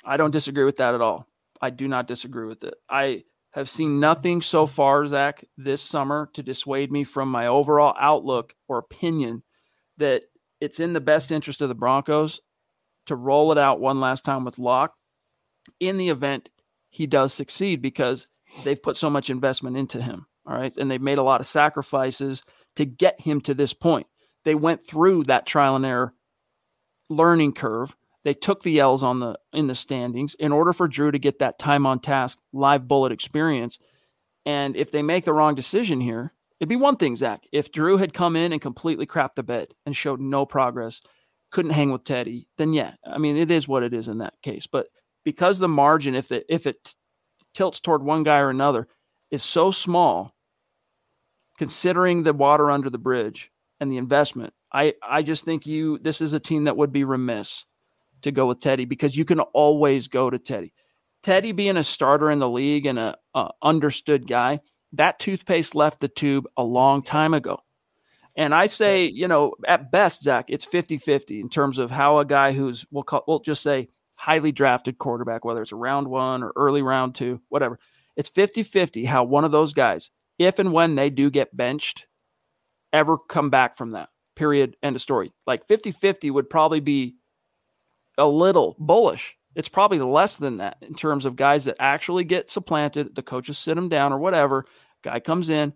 [0.04, 1.26] I don't disagree with that at all.
[1.60, 2.74] I do not disagree with it.
[2.88, 7.96] I have seen nothing so far, Zach, this summer to dissuade me from my overall
[7.98, 9.42] outlook or opinion
[9.96, 10.24] that
[10.60, 12.40] it's in the best interest of the Broncos
[13.06, 14.94] to roll it out one last time with Lock
[15.80, 16.50] in the event
[16.90, 18.28] he does succeed because
[18.64, 20.26] they've put so much investment into him.
[20.46, 20.74] All right.
[20.76, 22.42] And they've made a lot of sacrifices
[22.76, 24.06] to get him to this point.
[24.44, 26.14] They went through that trial and error
[27.10, 27.96] learning curve
[28.28, 31.38] they took the L's on the in the standings in order for Drew to get
[31.38, 33.78] that time on task live bullet experience.
[34.44, 37.44] And if they make the wrong decision here, it'd be one thing, Zach.
[37.52, 41.00] If Drew had come in and completely crapped the bed and showed no progress,
[41.50, 44.34] couldn't hang with Teddy, then yeah, I mean it is what it is in that
[44.42, 44.66] case.
[44.66, 44.88] But
[45.24, 46.94] because the margin, if it if it
[47.54, 48.88] tilts toward one guy or another,
[49.30, 50.34] is so small,
[51.56, 56.20] considering the water under the bridge and the investment, I I just think you this
[56.20, 57.64] is a team that would be remiss
[58.22, 60.72] to go with Teddy because you can always go to Teddy.
[61.22, 64.60] Teddy being a starter in the league and a, a understood guy,
[64.92, 67.58] that toothpaste left the tube a long time ago.
[68.36, 72.18] And I say, you know, at best, Zach, it's 50 50 in terms of how
[72.18, 76.08] a guy who's, we'll, call, we'll just say, highly drafted quarterback, whether it's a round
[76.08, 77.78] one or early round two, whatever,
[78.16, 82.06] it's 50 50 how one of those guys, if and when they do get benched,
[82.92, 84.08] ever come back from that.
[84.36, 84.76] Period.
[84.82, 85.32] End of story.
[85.46, 87.16] Like 50 50 would probably be
[88.18, 89.36] a little bullish.
[89.54, 93.14] It's probably less than that in terms of guys that actually get supplanted.
[93.14, 94.66] The coaches sit them down or whatever.
[95.02, 95.72] Guy comes in.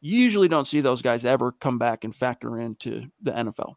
[0.00, 3.74] You usually don't see those guys ever come back and factor into the NFL.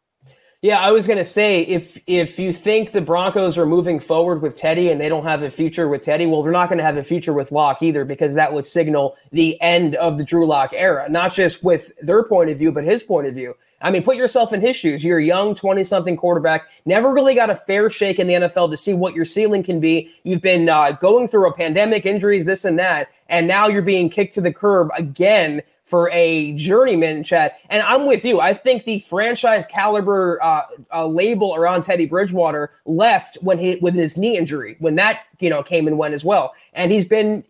[0.62, 4.42] Yeah, I was going to say if if you think the Broncos are moving forward
[4.42, 6.84] with Teddy and they don't have a future with Teddy, well, they're not going to
[6.84, 10.46] have a future with Lock either because that would signal the end of the Drew
[10.46, 13.54] Lock era, not just with their point of view, but his point of view.
[13.82, 15.02] I mean, put yourself in his shoes.
[15.02, 18.70] You're a young 20 something quarterback, never really got a fair shake in the NFL
[18.70, 20.12] to see what your ceiling can be.
[20.22, 24.10] You've been uh, going through a pandemic, injuries, this and that, and now you're being
[24.10, 27.52] kicked to the curb again for a journeyman, Chad.
[27.68, 28.40] And I'm with you.
[28.40, 30.62] I think the franchise caliber uh,
[30.92, 35.50] uh, label around Teddy Bridgewater left when he with his knee injury, when that you
[35.50, 36.54] know came and went as well.
[36.74, 37.44] And he's been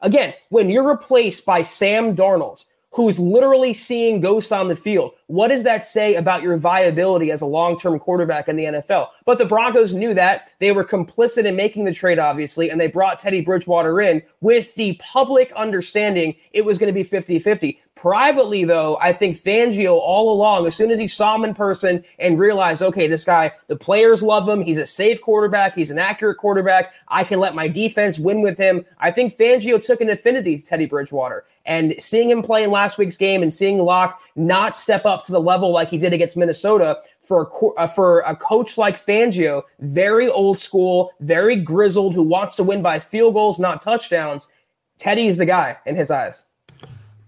[0.00, 5.12] again when you're replaced by Sam Darnold who's literally seeing ghosts on the field.
[5.26, 9.08] What does that say about your viability as a long term quarterback in the NFL?
[9.24, 10.52] But the Broncos knew that.
[10.60, 14.72] They were complicit in making the trade, obviously, and they brought Teddy Bridgewater in with
[14.76, 17.80] the public understanding it was going to be 50 50.
[18.04, 22.04] Privately, though, I think Fangio all along, as soon as he saw him in person
[22.18, 24.60] and realized, okay, this guy, the players love him.
[24.60, 25.74] He's a safe quarterback.
[25.74, 26.92] He's an accurate quarterback.
[27.08, 28.84] I can let my defense win with him.
[28.98, 31.46] I think Fangio took an affinity to Teddy Bridgewater.
[31.64, 35.32] And seeing him play in last week's game and seeing Lock not step up to
[35.32, 39.62] the level like he did against Minnesota for a, uh, for a coach like Fangio,
[39.80, 44.52] very old school, very grizzled, who wants to win by field goals, not touchdowns.
[44.98, 46.44] Teddy's the guy in his eyes.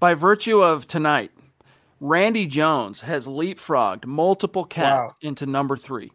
[0.07, 1.33] By virtue of tonight,
[1.99, 5.17] Randy Jones has leapfrogged multiple cats wow.
[5.21, 6.13] into number three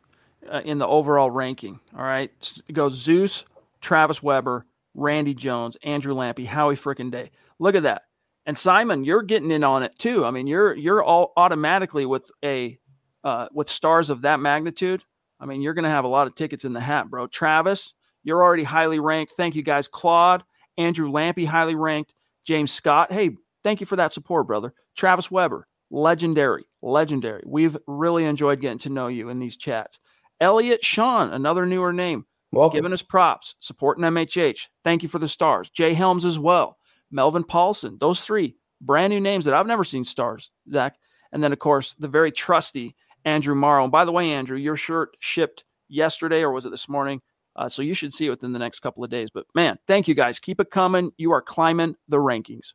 [0.49, 1.81] uh, in the overall ranking.
[1.93, 2.31] All right.
[2.69, 3.43] It goes Zeus,
[3.81, 7.31] Travis Weber, Randy Jones, Andrew Lampy, Howie Frickin' Day.
[7.59, 8.03] Look at that.
[8.45, 10.23] And Simon, you're getting in on it too.
[10.23, 12.79] I mean, you're you're all automatically with a
[13.25, 15.03] uh, with stars of that magnitude.
[15.37, 17.27] I mean, you're going to have a lot of tickets in the hat, bro.
[17.27, 19.33] Travis, you're already highly ranked.
[19.33, 19.89] Thank you guys.
[19.89, 20.45] Claude,
[20.77, 22.13] Andrew Lampy, highly ranked.
[22.43, 23.31] James Scott, hey,
[23.63, 24.73] thank you for that support, brother.
[24.95, 27.43] Travis Weber, legendary, legendary.
[27.45, 29.99] We've really enjoyed getting to know you in these chats.
[30.39, 32.77] Elliot Sean, another newer name, Welcome.
[32.77, 34.67] giving us props, supporting MHH.
[34.83, 35.69] Thank you for the stars.
[35.69, 36.77] Jay Helms as well.
[37.11, 40.95] Melvin Paulson, those three brand new names that I've never seen stars, Zach.
[41.31, 42.95] And then, of course, the very trusty
[43.25, 43.83] Andrew Morrow.
[43.83, 47.21] And by the way, Andrew, your shirt shipped yesterday or was it this morning?
[47.55, 49.29] Uh, so you should see it within the next couple of days.
[49.29, 50.39] But man, thank you guys.
[50.39, 51.11] Keep it coming.
[51.17, 52.73] You are climbing the rankings.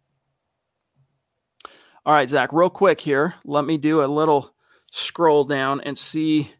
[2.07, 3.35] All right, Zach, real quick here.
[3.45, 4.55] Let me do a little
[4.93, 6.53] scroll down and see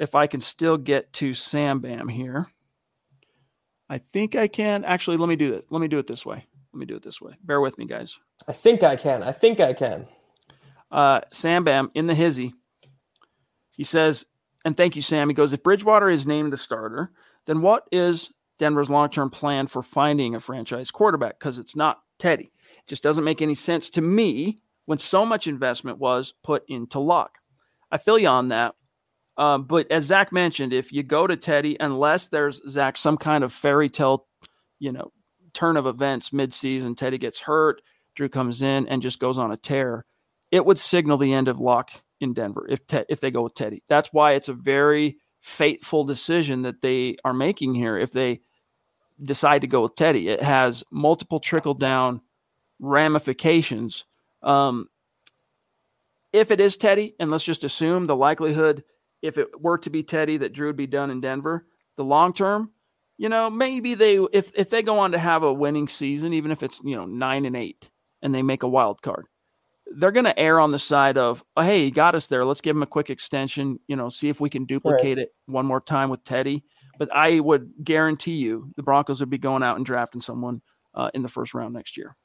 [0.00, 2.48] if I can still get to Sam Bam here.
[3.88, 4.84] I think I can.
[4.84, 5.66] Actually, let me do it.
[5.70, 6.44] Let me do it this way.
[6.72, 7.34] Let me do it this way.
[7.44, 8.18] Bear with me, guys.
[8.48, 9.22] I think I can.
[9.22, 10.08] I think I can.
[10.90, 12.52] Uh, Sam Bam in the hizzy.
[13.76, 14.26] He says,
[14.64, 15.28] and thank you, Sam.
[15.28, 17.12] He goes, if Bridgewater is named the starter,
[17.46, 21.38] then what is Denver's long term plan for finding a franchise quarterback?
[21.38, 22.50] Because it's not Teddy.
[22.88, 27.38] Just doesn't make any sense to me when so much investment was put into Lock.
[27.90, 28.74] I feel you on that.
[29.36, 33.44] Um, but as Zach mentioned, if you go to Teddy, unless there's Zach some kind
[33.44, 34.26] of fairy tale,
[34.80, 35.12] you know,
[35.52, 37.80] turn of events midseason, Teddy gets hurt,
[38.14, 40.04] Drew comes in and just goes on a tear,
[40.50, 43.54] it would signal the end of Lock in Denver if te- if they go with
[43.54, 43.82] Teddy.
[43.88, 47.96] That's why it's a very fateful decision that they are making here.
[47.96, 48.40] If they
[49.22, 52.22] decide to go with Teddy, it has multiple trickle down
[52.78, 54.04] ramifications.
[54.42, 54.88] Um,
[56.32, 58.84] if it is Teddy, and let's just assume the likelihood,
[59.22, 62.32] if it were to be Teddy, that Drew would be done in Denver, the long
[62.32, 62.70] term,
[63.16, 66.52] you know, maybe they if if they go on to have a winning season, even
[66.52, 67.90] if it's you know nine and eight,
[68.22, 69.26] and they make a wild card,
[69.96, 72.44] they're going to err on the side of, oh, hey, he got us there.
[72.44, 73.80] Let's give him a quick extension.
[73.88, 75.26] You know, see if we can duplicate right.
[75.26, 76.64] it one more time with Teddy.
[76.98, 80.62] But I would guarantee you, the Broncos would be going out and drafting someone
[80.94, 82.16] uh, in the first round next year.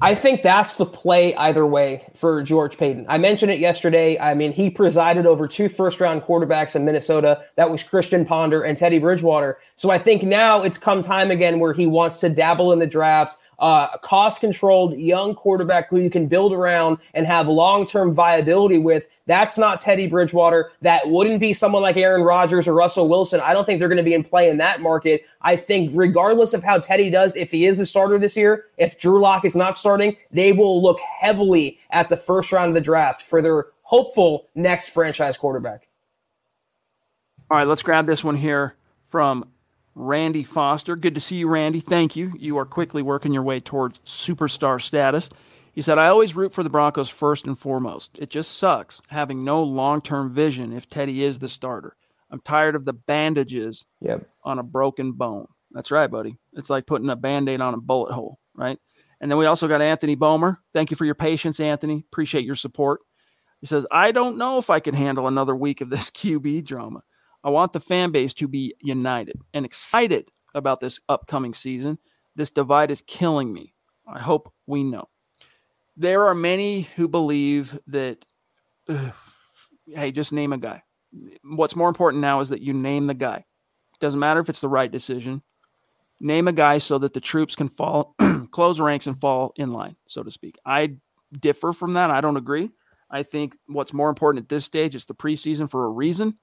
[0.00, 3.04] I think that's the play either way for George Paton.
[3.08, 4.16] I mentioned it yesterday.
[4.16, 7.44] I mean, he presided over two first round quarterbacks in Minnesota.
[7.56, 9.58] That was Christian Ponder and Teddy Bridgewater.
[9.74, 12.86] So I think now it's come time again where he wants to dabble in the
[12.86, 18.12] draft, uh, cost controlled young quarterback who you can build around and have long term
[18.12, 19.08] viability with.
[19.26, 20.70] That's not Teddy Bridgewater.
[20.80, 23.40] That wouldn't be someone like Aaron Rodgers or Russell Wilson.
[23.40, 25.22] I don't think they're going to be in play in that market.
[25.42, 28.98] I think, regardless of how Teddy does, if he is the starter this year, if
[28.98, 32.80] Drew Lock is not starting, they will look heavily at the first round of the
[32.80, 35.88] draft for their hopeful next franchise quarterback.
[37.50, 39.46] All right, let's grab this one here from
[39.98, 40.96] Randy Foster.
[40.96, 41.80] Good to see you, Randy.
[41.80, 42.32] Thank you.
[42.38, 45.28] You are quickly working your way towards superstar status.
[45.72, 48.18] He said, I always root for the Broncos first and foremost.
[48.18, 51.96] It just sucks having no long term vision if Teddy is the starter.
[52.30, 54.28] I'm tired of the bandages yep.
[54.44, 55.46] on a broken bone.
[55.72, 56.38] That's right, buddy.
[56.54, 58.78] It's like putting a band aid on a bullet hole, right?
[59.20, 60.58] And then we also got Anthony Bomer.
[60.72, 62.04] Thank you for your patience, Anthony.
[62.10, 63.00] Appreciate your support.
[63.60, 67.02] He says, I don't know if I can handle another week of this QB drama.
[67.44, 71.98] I want the fan base to be united and excited about this upcoming season.
[72.34, 73.74] This divide is killing me.
[74.06, 75.08] I hope we know.
[75.96, 78.24] There are many who believe that,
[78.88, 79.12] ugh,
[79.86, 80.82] hey, just name a guy.
[81.42, 83.44] What's more important now is that you name the guy.
[84.00, 85.42] Doesn't matter if it's the right decision.
[86.20, 88.14] Name a guy so that the troops can fall,
[88.50, 90.56] close ranks and fall in line, so to speak.
[90.66, 90.96] I
[91.38, 92.10] differ from that.
[92.10, 92.70] I don't agree.
[93.10, 96.36] I think what's more important at this stage is the preseason for a reason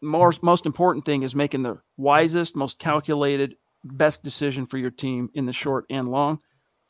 [0.00, 5.30] more, most important thing is making the wisest, most calculated, best decision for your team
[5.34, 6.40] in the short and long.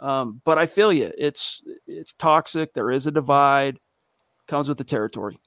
[0.00, 1.12] Um, but I feel you.
[1.16, 2.72] It's it's toxic.
[2.72, 3.79] There is a divide.
[4.48, 5.38] Comes with the territory.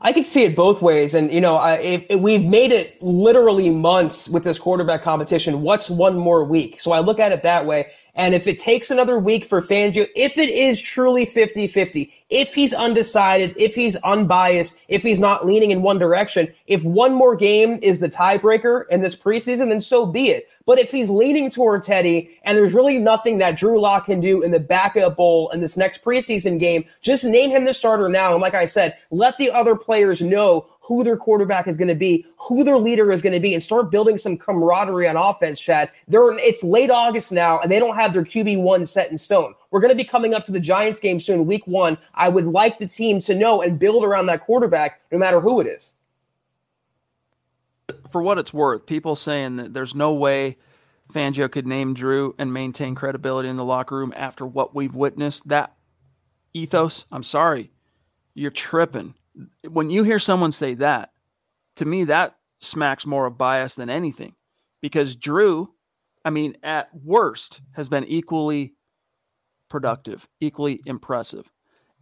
[0.00, 3.02] I could see it both ways, and you know, I, if, if we've made it
[3.02, 5.62] literally months with this quarterback competition.
[5.62, 6.80] What's one more week?
[6.80, 7.90] So I look at it that way.
[8.14, 12.54] And if it takes another week for Fangio, if it is truly 50 50, if
[12.54, 17.36] he's undecided, if he's unbiased, if he's not leaning in one direction, if one more
[17.36, 20.48] game is the tiebreaker in this preseason, then so be it.
[20.66, 24.42] But if he's leaning toward Teddy and there's really nothing that Drew Lock can do
[24.42, 28.32] in the backup bowl in this next preseason game, just name him the starter now.
[28.32, 31.94] And like I said, let the other players know who their quarterback is going to
[31.94, 35.60] be, who their leader is going to be, and start building some camaraderie on offense,
[35.60, 35.90] Chad.
[36.08, 39.54] They're, it's late August now, and they don't have their QB1 set in stone.
[39.70, 41.98] We're going to be coming up to the Giants game soon, week one.
[42.14, 45.60] I would like the team to know and build around that quarterback no matter who
[45.60, 45.92] it is.
[48.10, 50.56] For what it's worth, people saying that there's no way
[51.12, 55.46] Fangio could name Drew and maintain credibility in the locker room after what we've witnessed.
[55.48, 55.74] That
[56.54, 57.70] ethos, I'm sorry,
[58.32, 59.14] you're tripping
[59.68, 61.12] when you hear someone say that,
[61.76, 64.34] to me, that smacks more of bias than anything
[64.80, 65.72] because Drew,
[66.24, 68.74] I mean, at worst, has been equally
[69.68, 71.50] productive, equally impressive.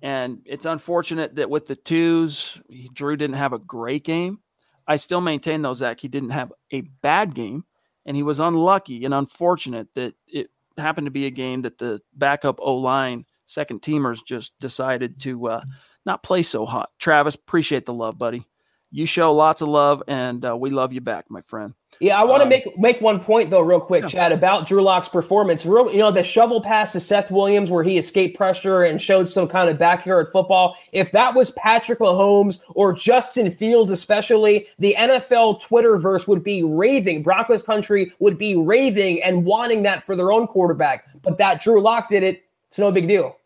[0.03, 2.61] And it's unfortunate that with the twos,
[2.92, 4.40] Drew didn't have a great game.
[4.87, 7.64] I still maintain, though, Zack, he didn't have a bad game.
[8.05, 12.01] And he was unlucky and unfortunate that it happened to be a game that the
[12.14, 15.61] backup O line second teamers just decided to uh,
[16.07, 16.90] not play so hot.
[16.99, 18.45] Travis, appreciate the love, buddy.
[18.92, 21.75] You show lots of love, and uh, we love you back, my friend.
[21.99, 24.09] Yeah, I want to um, make make one point though, real quick, yeah.
[24.09, 25.66] Chad, about Drew Lock's performance.
[25.66, 29.29] Real, you know, the shovel pass to Seth Williams where he escaped pressure and showed
[29.29, 30.77] some kind of backyard football.
[30.92, 37.23] If that was Patrick Mahomes or Justin Fields, especially, the NFL Twitterverse would be raving.
[37.23, 41.07] Broncos country would be raving and wanting that for their own quarterback.
[41.23, 42.45] But that Drew Lock did it.
[42.69, 43.37] It's no big deal.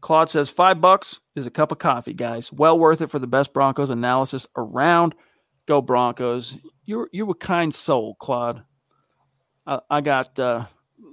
[0.00, 2.52] Claude says five bucks is a cup of coffee, guys.
[2.52, 5.14] Well worth it for the best Broncos analysis around.
[5.66, 6.56] Go Broncos!
[6.84, 8.62] You're you're a kind soul, Claude.
[9.66, 10.66] I, I got uh,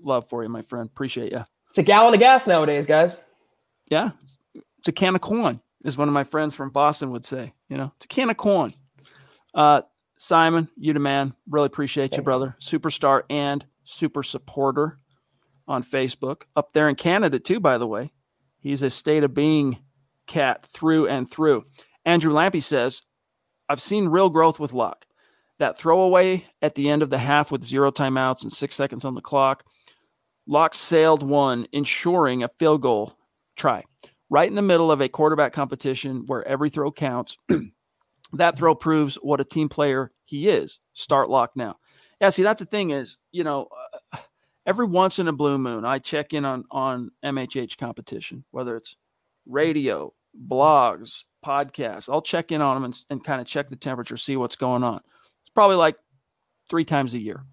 [0.04, 0.88] love for you, my friend.
[0.88, 1.46] Appreciate you.
[1.72, 3.20] It's a gallon of gas nowadays, guys.
[3.90, 4.12] Yeah,
[4.80, 7.54] it's a can of corn, as one of my friends from Boston would say.
[7.70, 8.74] You know, it's a can of corn.
[9.54, 9.82] Uh,
[10.18, 11.34] Simon, you the man.
[11.50, 12.56] Really appreciate Thank you, brother.
[12.60, 14.98] Superstar and super supporter
[15.68, 16.44] on Facebook.
[16.56, 18.12] Up there in Canada too, by the way.
[18.68, 19.78] He's a state of being
[20.28, 21.64] cat through and through.
[22.04, 23.02] Andrew Lampy says,
[23.70, 25.06] I've seen real growth with Lock.
[25.58, 29.16] That throwaway at the end of the half with zero timeouts and six seconds on
[29.16, 29.64] the clock,
[30.46, 33.18] Lock sailed one, ensuring a field goal
[33.56, 33.86] try.
[34.30, 37.38] Right in the middle of a quarterback competition where every throw counts,
[38.34, 40.82] that throw proves what a team player he is.
[40.92, 41.78] Start Lock now.
[42.20, 43.70] Yeah, see, that's the thing is, you know,
[44.12, 44.18] uh,
[44.68, 48.98] every once in a blue moon, I check in on on MHH competition, whether it's
[49.48, 50.14] radio,
[50.48, 52.10] blogs, podcasts.
[52.12, 54.84] I'll check in on them and, and kind of check the temperature, see what's going
[54.84, 54.98] on.
[54.98, 55.96] It's probably like
[56.70, 57.44] three times a year.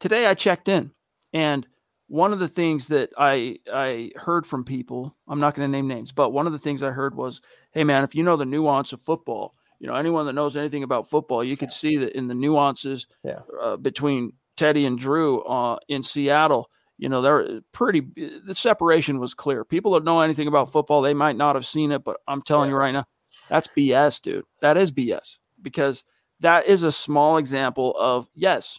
[0.00, 0.90] Today I checked in,
[1.32, 1.66] and
[2.08, 5.86] one of the things that I I heard from people, I'm not going to name
[5.86, 7.42] names, but one of the things I heard was,
[7.72, 10.82] "Hey man, if you know the nuance of football, you know anyone that knows anything
[10.82, 13.40] about football, you could see that in the nuances yeah.
[13.62, 18.02] uh, between Teddy and Drew uh, in Seattle, You know, they're pretty.
[18.44, 19.64] The separation was clear.
[19.64, 22.68] People that know anything about football, they might not have seen it, but I'm telling
[22.70, 22.74] yeah.
[22.74, 23.04] you right now,
[23.48, 24.44] that's BS, dude.
[24.60, 26.04] That is BS because
[26.40, 28.78] that is a small example of yes,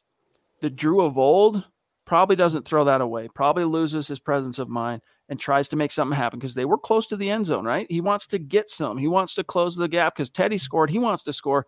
[0.62, 1.64] the Drew of old
[2.06, 3.30] probably doesn't throw that away.
[3.34, 6.78] Probably loses his presence of mind and tries to make something happen because they were
[6.78, 7.88] close to the end zone, right?
[7.90, 8.98] He wants to get some.
[8.98, 10.90] He wants to close the gap because Teddy scored.
[10.90, 11.66] He wants to score.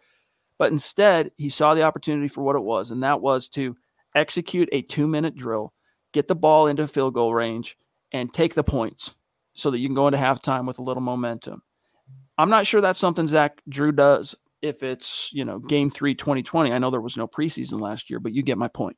[0.58, 3.76] But instead, he saw the opportunity for what it was, and that was to
[4.16, 5.74] execute a two minute drill,
[6.14, 7.78] get the ball into field goal range,
[8.12, 9.16] and take the points
[9.54, 11.62] so that you can go into halftime with a little momentum.
[12.38, 16.72] I'm not sure that's something Zack Drew does if it's, you know, game three 2020.
[16.72, 18.98] I know there was no preseason last year, but you get my point.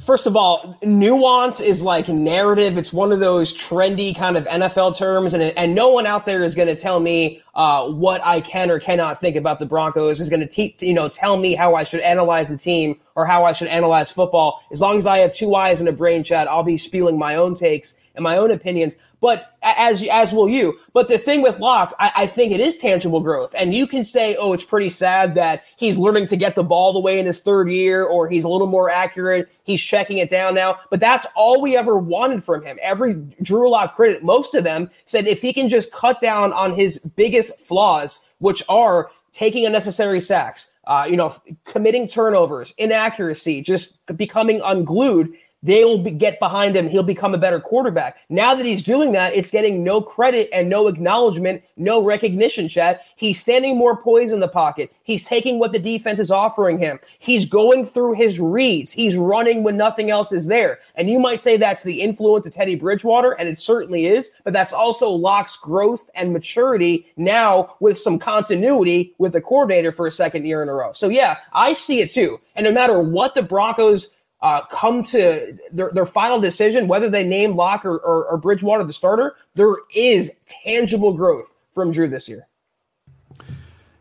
[0.00, 2.76] First of all, nuance is like narrative.
[2.78, 6.42] It's one of those trendy kind of NFL terms, and and no one out there
[6.42, 10.20] is going to tell me uh, what I can or cannot think about the Broncos.
[10.20, 13.44] Is going to you know tell me how I should analyze the team or how
[13.44, 14.62] I should analyze football.
[14.72, 17.36] As long as I have two eyes and a brain, Chad, I'll be spewing my
[17.36, 18.96] own takes and my own opinions.
[19.20, 20.78] But as as will you.
[20.92, 23.54] But the thing with Lock, I, I, think it is tangible growth.
[23.56, 26.92] And you can say, oh, it's pretty sad that he's learning to get the ball
[26.92, 29.50] the way in his third year, or he's a little more accurate.
[29.62, 30.78] He's checking it down now.
[30.90, 32.78] But that's all we ever wanted from him.
[32.82, 36.74] Every Drew Lock critic, most of them said if he can just cut down on
[36.74, 41.34] his biggest flaws, which are taking unnecessary sacks, uh, you know,
[41.64, 45.32] committing turnovers, inaccuracy, just becoming unglued
[45.64, 46.88] they'll be, get behind him.
[46.88, 48.18] He'll become a better quarterback.
[48.28, 53.00] Now that he's doing that, it's getting no credit and no acknowledgement, no recognition, Chad.
[53.16, 54.92] He's standing more poised in the pocket.
[55.02, 57.00] He's taking what the defense is offering him.
[57.18, 58.92] He's going through his reads.
[58.92, 60.78] He's running when nothing else is there.
[60.94, 64.52] And you might say that's the influence of Teddy Bridgewater, and it certainly is, but
[64.52, 70.10] that's also Lock's growth and maturity now with some continuity with the coordinator for a
[70.10, 70.92] second year in a row.
[70.92, 72.38] So, yeah, I see it too.
[72.54, 74.10] And no matter what the Broncos
[74.44, 78.84] uh, come to their, their final decision, whether they name Lock or, or, or Bridgewater
[78.84, 82.46] the starter, there is tangible growth from Drew this year.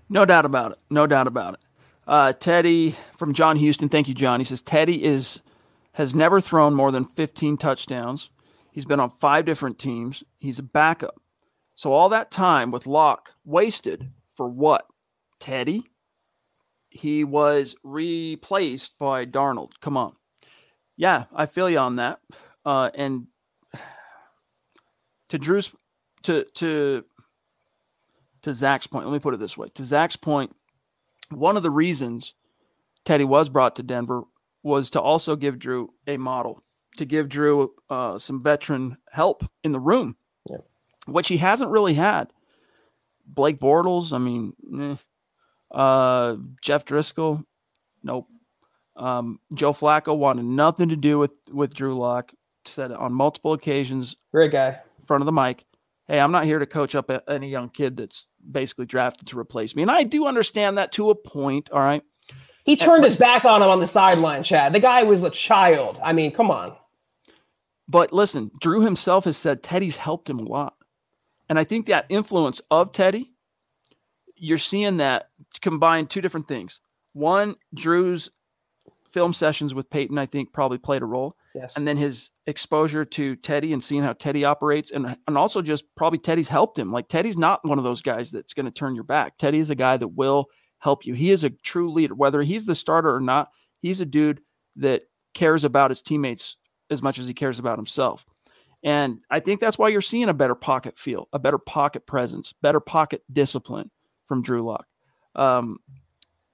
[0.09, 0.79] No doubt about it.
[0.89, 1.59] No doubt about it.
[2.05, 3.87] Uh, Teddy from John Houston.
[3.87, 4.41] Thank you, John.
[4.41, 5.39] He says Teddy is
[5.93, 8.29] has never thrown more than 15 touchdowns.
[8.73, 10.23] He's been on five different teams.
[10.37, 11.21] He's a backup.
[11.75, 14.87] So all that time with Lock wasted for what?
[15.39, 15.83] Teddy?
[16.89, 19.71] He was replaced by Darnold.
[19.79, 20.15] Come on.
[20.95, 22.19] Yeah, I feel you on that.
[22.65, 23.27] Uh, and
[25.29, 25.71] to Drew's
[26.23, 27.03] to to
[28.43, 30.55] to Zack's point, let me put it this way: to Zack's point,
[31.29, 32.35] one of the reasons
[33.05, 34.23] Teddy was brought to Denver
[34.61, 36.63] was to also give Drew a model,
[36.97, 40.15] to give Drew uh, some veteran help in the room,
[40.49, 40.57] yeah.
[41.05, 42.31] which he hasn't really had.
[43.25, 44.53] Blake Bortles, I mean,
[45.73, 45.77] eh.
[45.77, 47.43] uh, Jeff Driskel,
[48.03, 48.27] nope.
[48.95, 52.31] Um, Joe Flacco wanted nothing to do with with Drew Lock.
[52.65, 54.15] Said on multiple occasions.
[54.31, 54.79] Great guy.
[54.99, 55.65] In front of the mic.
[56.07, 59.39] Hey, I'm not here to coach up a, any young kid that's basically drafted to
[59.39, 61.69] replace me, and I do understand that to a point.
[61.71, 62.03] All right.
[62.63, 64.71] He turned his back on him on the sideline, Chad.
[64.71, 65.99] The guy was a child.
[66.01, 66.73] I mean, come on.
[67.89, 70.75] But listen, Drew himself has said Teddy's helped him a lot.
[71.49, 73.33] And I think that influence of Teddy,
[74.37, 75.29] you're seeing that
[75.61, 76.79] combine two different things.
[77.11, 78.29] One, Drew's
[79.13, 81.37] film sessions with Peyton, I think, probably played a role.
[81.53, 81.77] Yes.
[81.77, 85.83] And then his exposure to Teddy and seeing how Teddy operates, and and also just
[85.95, 86.91] probably Teddy's helped him.
[86.91, 89.37] Like Teddy's not one of those guys that's going to turn your back.
[89.37, 90.47] Teddy is a guy that will
[90.79, 91.13] help you.
[91.13, 93.49] He is a true leader, whether he's the starter or not.
[93.79, 94.41] He's a dude
[94.77, 95.03] that
[95.33, 96.57] cares about his teammates
[96.89, 98.25] as much as he cares about himself.
[98.83, 102.53] And I think that's why you're seeing a better pocket feel, a better pocket presence,
[102.61, 103.89] better pocket discipline
[104.25, 104.85] from Drew Lock.
[105.35, 105.77] Um,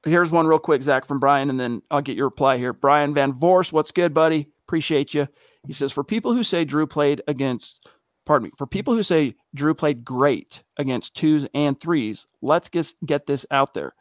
[0.05, 2.71] Here's one real quick, Zack, from Brian, and then I'll get your reply here.
[2.73, 4.49] Brian Van Vorst, what's good, buddy?
[4.65, 5.27] Appreciate you.
[5.67, 7.85] He says, for people who say Drew played against,
[8.25, 12.93] pardon me, for people who say Drew played great against twos and threes, let's get,
[13.05, 13.93] get this out there.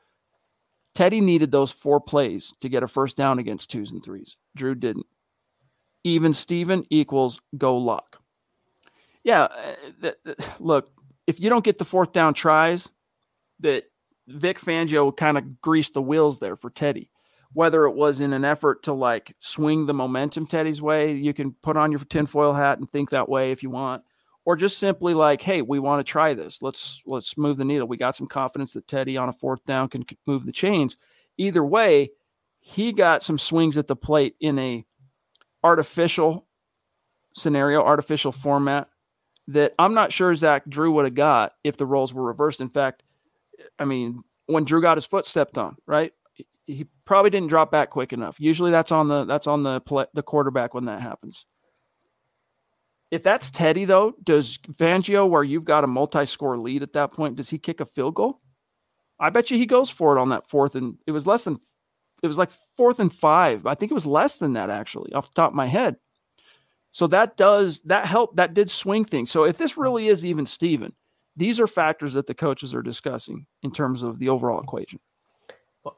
[0.95, 4.37] Teddy needed those four plays to get a first down against twos and threes.
[4.57, 5.07] Drew didn't.
[6.05, 8.21] Even Steven equals go lock.
[9.25, 10.91] Yeah, eh, th- th- look,
[11.27, 12.89] if you don't get the fourth down tries
[13.61, 13.85] that
[14.29, 17.11] Vic Fangio kind of greased the wheels there for Teddy.
[17.55, 21.53] Whether it was in an effort to like swing the momentum Teddy's way, you can
[21.63, 24.05] put on your tinfoil hat and think that way if you want,
[24.45, 26.61] or just simply like, hey, we want to try this.
[26.61, 27.89] Let's let's move the needle.
[27.89, 30.99] We got some confidence that Teddy on a fourth down can move the chains.
[31.39, 32.11] Either way,
[32.61, 34.85] he got some swings at the plate in a
[35.65, 36.47] artificial
[37.35, 38.89] scenario, artificial format
[39.47, 42.61] that I'm not sure Zack Drew would have got if the roles were reversed.
[42.61, 43.03] In fact,
[43.79, 46.13] I mean, when Drew got his foot stepped on, right?
[46.65, 48.39] He probably didn't drop back quick enough.
[48.39, 51.45] Usually that's on the that's on the play, the quarterback when that happens.
[53.11, 57.37] if that's Teddy though, does Fangio, where you've got a multi-score lead at that point,
[57.37, 58.41] does he kick a field goal?
[59.19, 61.59] I bet you he goes for it on that fourth, and it was less than,
[62.23, 63.67] it was like fourth and five.
[63.67, 65.97] I think it was less than that actually, off the top of my head.
[66.91, 69.31] So that does that help that did swing things.
[69.31, 70.95] So if this really is even Steven,
[71.39, 74.99] these are factors that the coaches are discussing in terms of the overall equation.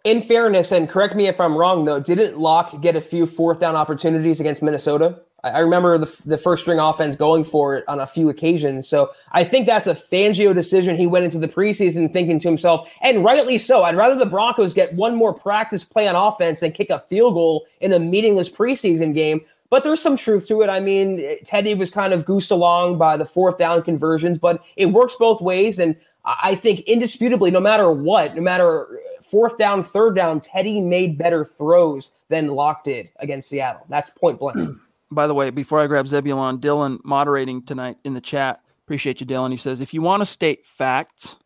[0.04, 3.58] In fairness, and correct me if I'm wrong though, didn't Lock get a few fourth
[3.58, 5.20] down opportunities against Minnesota?
[5.42, 8.86] I remember the, the first string offense going for it on a few occasions.
[8.86, 10.96] So I think that's a Fangio decision.
[10.96, 14.74] He went into the preseason thinking to himself, and rightly so, I'd rather the Broncos
[14.74, 18.50] get one more practice play on offense than kick a field goal in a meaningless
[18.50, 19.40] preseason game.
[19.70, 20.68] But there's some truth to it.
[20.68, 24.86] I mean, Teddy was kind of goosed along by the fourth down conversions, but it
[24.86, 25.78] works both ways.
[25.78, 31.16] And I think indisputably, no matter what, no matter fourth down, third down, Teddy made
[31.16, 33.86] better throws than Lock did against Seattle.
[33.88, 34.76] That's point blank.
[35.12, 38.60] By the way, before I grab Zebulon, Dylan moderating tonight in the chat.
[38.84, 39.50] Appreciate you, Dylan.
[39.50, 41.38] He says, if you want to state facts,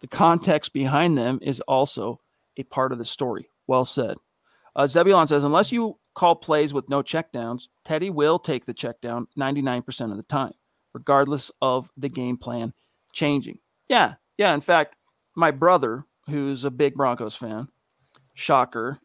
[0.00, 2.20] the context behind them is also
[2.56, 3.48] a part of the story.
[3.66, 4.16] Well said.
[4.76, 9.26] Uh, Zebulon says, unless you call plays with no checkdowns, Teddy will take the checkdown
[9.38, 10.52] 99% of the time,
[10.92, 12.72] regardless of the game plan
[13.12, 13.58] changing.
[13.88, 14.54] Yeah, yeah.
[14.54, 14.96] In fact,
[15.36, 17.68] my brother, who's a big Broncos fan,
[18.34, 18.98] shocker,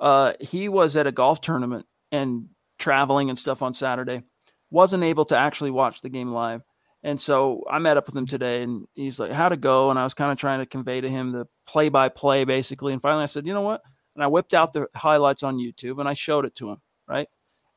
[0.00, 4.22] uh, he was at a golf tournament and traveling and stuff on Saturday,
[4.70, 6.62] wasn't able to actually watch the game live.
[7.02, 9.90] And so I met up with him today and he's like, How'd it go?
[9.90, 12.92] And I was kind of trying to convey to him the play by play, basically.
[12.92, 13.82] And finally I said, You know what?
[14.18, 17.28] And I whipped out the highlights on YouTube and I showed it to him, right?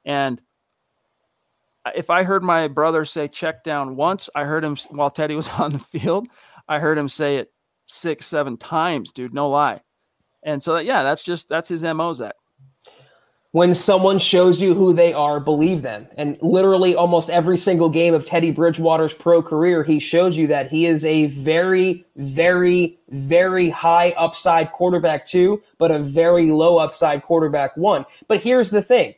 [0.06, 0.42] And
[1.94, 5.50] if I heard my brother say check down once, I heard him while Teddy was
[5.60, 6.30] on the field,
[6.68, 7.54] I heard him say it
[7.86, 9.82] six, seven times, dude, no lie.
[10.42, 12.34] And so, that, yeah, that's just that's his mo, Zack
[13.52, 16.08] when someone shows you who they are, believe them.
[16.16, 20.72] And literally almost every single game of Teddy Bridgewater's pro career, he shows you that
[20.72, 27.24] he is a very, very, very high upside quarterback two, but a very low upside
[27.24, 28.06] quarterback one.
[28.28, 29.16] But here's the thing.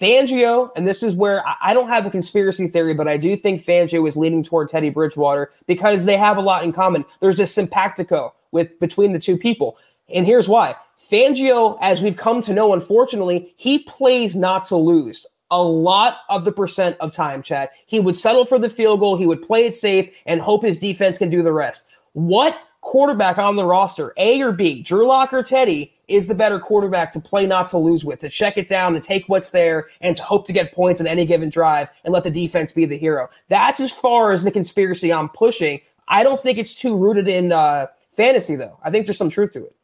[0.00, 3.60] Fangio, and this is where I don't have a conspiracy theory, but I do think
[3.60, 7.04] Fangio is leaning toward Teddy Bridgewater because they have a lot in common.
[7.18, 9.76] There's a simpatico with between the two people.
[10.14, 10.76] And here's why.
[11.12, 16.46] Fangio, as we've come to know, unfortunately, he plays not to lose a lot of
[16.46, 17.68] the percent of time, Chad.
[17.84, 20.78] He would settle for the field goal, he would play it safe, and hope his
[20.78, 21.84] defense can do the rest.
[22.14, 26.58] What quarterback on the roster, A or B, Drew Lock or Teddy, is the better
[26.58, 29.88] quarterback to play not to lose with, to check it down and take what's there
[30.00, 32.86] and to hope to get points on any given drive and let the defense be
[32.86, 33.28] the hero?
[33.48, 35.82] That's as far as the conspiracy I'm pushing.
[36.08, 38.78] I don't think it's too rooted in uh, fantasy, though.
[38.82, 39.76] I think there's some truth to it.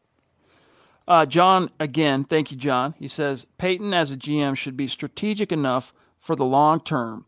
[1.08, 2.94] Uh, John, again, thank you, John.
[2.98, 7.24] He says Paton as a GM should be strategic enough for the long term.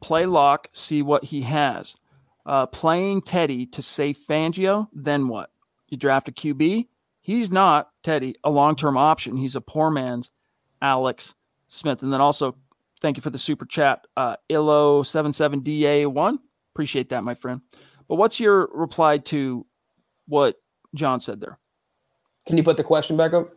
[0.00, 1.96] Play lock, see what he has.
[2.44, 5.52] Uh, playing Teddy to save Fangio, then what?
[5.88, 6.88] You draft a QB?
[7.20, 9.36] He's not, Teddy, a long term option.
[9.36, 10.32] He's a poor man's
[10.82, 11.34] Alex
[11.68, 12.02] Smith.
[12.02, 12.56] And then also,
[13.00, 16.38] thank you for the super chat, uh, Illo77DA1.
[16.74, 17.60] Appreciate that, my friend.
[18.08, 19.64] But what's your reply to
[20.26, 20.56] what
[20.96, 21.60] John said there?
[22.50, 23.52] Can you put the question back up?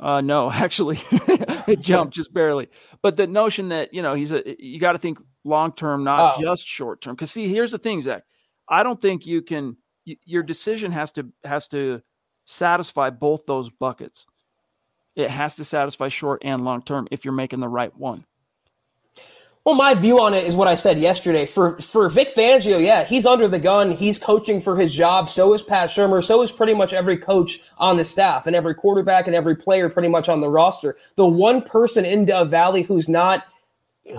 [0.00, 2.66] Uh, no, actually, it jumped just barely.
[3.02, 6.34] But the notion that you know he's a you got to think long term, not
[6.36, 6.40] oh.
[6.40, 7.14] just short term.
[7.14, 8.24] Because see, here's the thing, Zack.
[8.68, 9.76] I don't think you can.
[10.04, 12.02] your decision has to has to
[12.46, 14.26] satisfy both those buckets.
[15.14, 18.26] It has to satisfy short and long term if you're making the right one.
[19.66, 21.44] Well, my view on it is what I said yesterday.
[21.44, 23.90] For for Vic Fangio, yeah, he's under the gun.
[23.90, 25.28] He's coaching for his job.
[25.28, 26.22] So is Pat Shurmur.
[26.22, 29.88] So is pretty much every coach on the staff and every quarterback and every player
[29.88, 30.96] pretty much on the roster.
[31.16, 33.44] The one person in Dove Valley who's not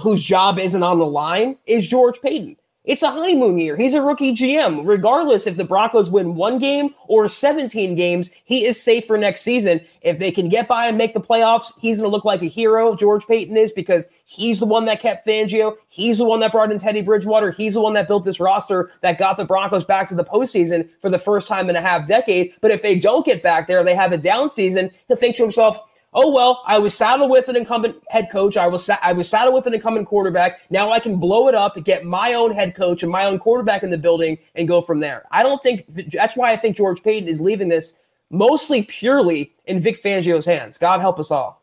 [0.01, 2.57] whose job isn't on the line is George Paton.
[2.87, 3.75] It's a honeymoon year.
[3.75, 4.87] He's a rookie GM.
[4.87, 9.41] Regardless if the Broncos win one game or 17 games, he is safe for next
[9.41, 9.81] season.
[10.01, 12.45] If they can get by and make the playoffs, he's going to look like a
[12.45, 15.75] hero, George Paton is, because he's the one that kept Fangio.
[15.89, 17.51] He's the one that brought in Teddy Bridgewater.
[17.51, 20.89] He's the one that built this roster that got the Broncos back to the postseason
[21.01, 22.53] for the first time in a half decade.
[22.61, 25.43] But if they don't get back there, they have a down season, he'll think to
[25.43, 25.77] himself,
[26.13, 28.57] oh well, I was saddled with an incumbent head coach.
[28.57, 30.61] I was sa- I was saddled with an incumbent quarterback.
[30.69, 33.83] Now I can blow it up, get my own head coach and my own quarterback
[33.83, 35.25] in the building, and go from there.
[35.31, 37.99] I don't think that's why I think George Paton is leaving this
[38.29, 40.77] mostly purely in Vic Fangio's hands.
[40.77, 41.61] God help us all.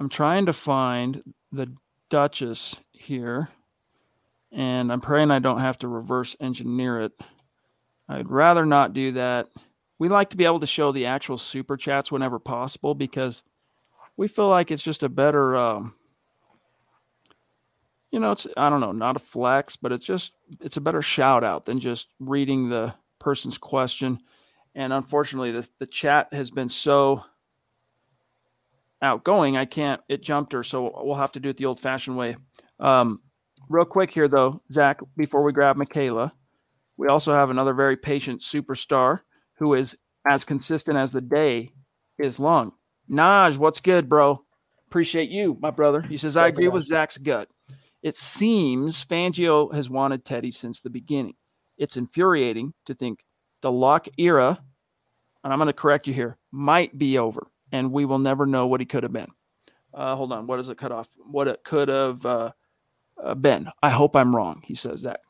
[0.00, 1.70] I'm trying to find the
[2.08, 3.48] Duchess here,
[4.52, 7.12] and I'm praying I don't have to reverse engineer it.
[8.08, 9.48] I'd rather not do that.
[9.98, 13.42] We like to be able to show the actual super chats whenever possible because
[14.18, 15.94] we feel like it's just a better um,
[18.10, 21.00] you know, it's I don't know, not a flex, but it's just it's a better
[21.00, 24.18] shout out than just reading the person's question.
[24.74, 27.24] And unfortunately, the the chat has been so
[29.00, 30.00] outgoing, I can't.
[30.08, 32.36] It jumped her, so we'll have to do it the old fashioned way.
[32.80, 33.22] Um,
[33.68, 36.32] real quick here, though, Zack, before we grab Michaela,
[36.96, 39.20] we also have another very patient superstar
[39.58, 39.96] who is
[40.28, 41.70] as consistent as the day
[42.18, 42.72] is long.
[43.10, 44.42] Naj, what's good, bro?
[44.86, 46.02] Appreciate you, my brother.
[46.02, 47.48] He says, I agree with Zack's gut.
[48.02, 51.34] It seems Fangio has wanted Teddy since the beginning.
[51.76, 53.24] It's infuriating to think
[53.60, 54.58] the Lock era,
[55.42, 58.66] and I'm going to correct you here, might be over, and we will never know
[58.66, 59.30] what he could have been.
[59.92, 60.46] Uh, hold on.
[60.46, 61.08] What does it cut off?
[61.18, 62.52] What it could have uh,
[63.22, 63.68] uh, been.
[63.82, 65.20] I hope I'm wrong, he says that.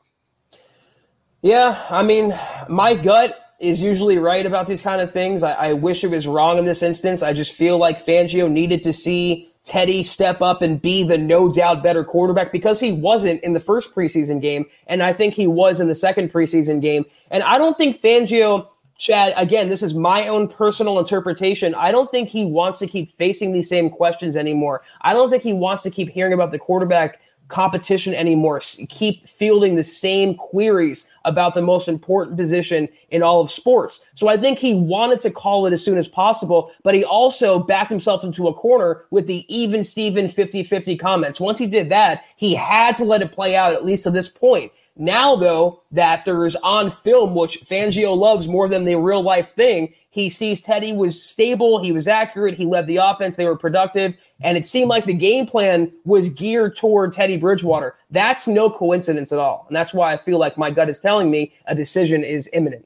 [1.41, 5.43] Yeah, I mean, my gut is usually right about these kind of things.
[5.43, 7.21] I, I wish it was wrong in this instance.
[7.21, 11.51] I just feel like Fangio needed to see Teddy step up and be the no
[11.51, 14.65] doubt better quarterback because he wasn't in the first preseason game.
[14.87, 17.05] And I think he was in the second preseason game.
[17.29, 21.75] And I don't think Fangio, Chad, again, this is my own personal interpretation.
[21.75, 24.81] I don't think he wants to keep facing these same questions anymore.
[25.01, 27.19] I don't think he wants to keep hearing about the quarterback
[27.49, 28.61] competition anymore.
[28.89, 34.05] Keep fielding the same queries about the most important position in all of sports.
[34.15, 37.59] So I think he wanted to call it as soon as possible, but he also
[37.59, 41.39] backed himself into a corner with the even Steven 50 50 comments.
[41.39, 44.29] Once he did that, he had to let it play out, at least to this
[44.29, 44.71] point.
[44.95, 49.53] Now, though, that there is on film, which Fangio loves more than the real life
[49.53, 53.57] thing, he sees Teddy was stable, he was accurate, he led the offense, they were
[53.57, 57.95] productive, and it seemed like the game plan was geared toward Teddy Bridgewater.
[58.09, 59.65] That's no coincidence at all.
[59.67, 62.85] And that's why I feel like my gut is telling me a decision is imminent.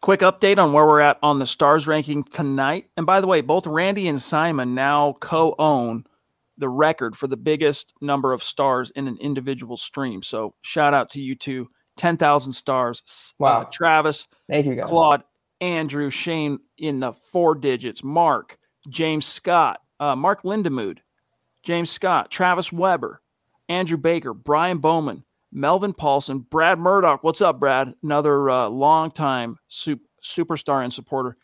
[0.00, 2.88] Quick update on where we're at on the stars ranking tonight.
[2.96, 6.04] And by the way, both Randy and Simon now co own
[6.62, 10.22] the record for the biggest number of stars in an individual stream.
[10.22, 11.68] So shout out to you two.
[11.98, 13.34] 10,000 stars.
[13.38, 13.62] Wow.
[13.62, 14.26] Uh, Travis.
[14.48, 14.88] Thank you guys.
[14.88, 15.24] Claude,
[15.60, 18.02] Andrew, Shane in the four digits.
[18.02, 18.56] Mark,
[18.88, 20.98] James Scott, uh, Mark Lindemood,
[21.62, 23.20] James Scott, Travis Weber,
[23.68, 27.22] Andrew Baker, Brian Bowman, Melvin Paulson, Brad Murdoch.
[27.22, 27.94] What's up, Brad?
[28.02, 31.36] Another uh, longtime super, superstar and supporter.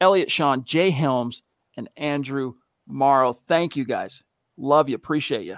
[0.00, 1.42] Elliot Sean, Jay Helms,
[1.76, 2.54] and Andrew
[2.86, 3.34] Morrow.
[3.46, 4.22] Thank you guys.
[4.56, 4.96] Love you.
[4.96, 5.56] Appreciate you.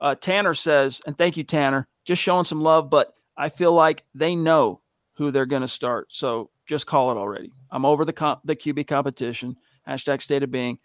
[0.00, 4.04] Uh, Tanner says, and thank you, Tanner, just showing some love, but I feel like
[4.14, 4.80] they know
[5.14, 6.12] who they're going to start.
[6.12, 7.52] So just call it already.
[7.70, 9.56] I'm over the comp- the QB competition.
[9.88, 10.78] Hashtag state of being.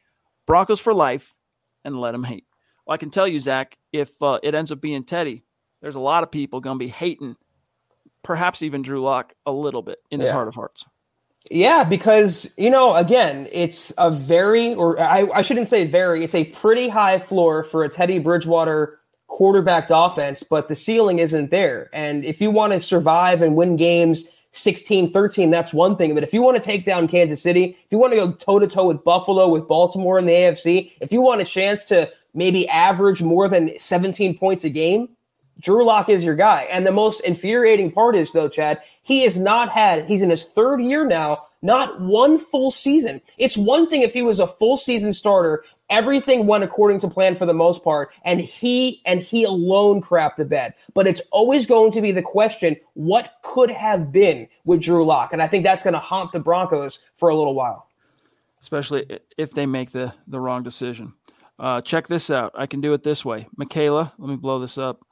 [0.46, 1.34] Broncos for life
[1.84, 2.46] and let them hate.
[2.86, 5.44] Well, I can tell you, Zack, if uh, it ends up being Teddy,
[5.82, 7.36] there's a lot of people going to be hating,
[8.24, 10.86] perhaps even Drew Lock a little bit in his heart of hearts.
[11.50, 16.36] Yeah, because you know, again, it's a very, or I, I shouldn't say very, it's
[16.36, 21.90] a pretty high floor for a Teddy Bridgewater quarterbacked offense, but the ceiling isn't there.
[21.94, 26.14] And if you want to survive and win games 16 13, that's one thing.
[26.14, 28.60] But if you want to take down Kansas City, if you want to go toe
[28.60, 32.12] to toe with Buffalo, with Baltimore in the AFC, if you want a chance to
[32.34, 35.10] maybe average more than 17 points a game,
[35.60, 36.68] Drew Lock is your guy.
[36.72, 40.44] And the most infuriating part is, though, Chad, he has not had, he's in his
[40.44, 43.22] third year now, not one full season.
[43.38, 47.38] It's one thing if he was a full season starter, everything went according to plan
[47.38, 50.74] for the most part, and he and he alone crapped the bed.
[50.94, 55.32] But it's always going to be the question what could have been with Drew Lock?
[55.32, 57.88] And I think that's going to haunt the Broncos for a little while.
[58.60, 61.14] Especially if they make the, the wrong decision.
[61.58, 62.52] Uh, check this out.
[62.56, 63.48] I can do it this way.
[63.56, 65.06] Michaela, let me blow this up.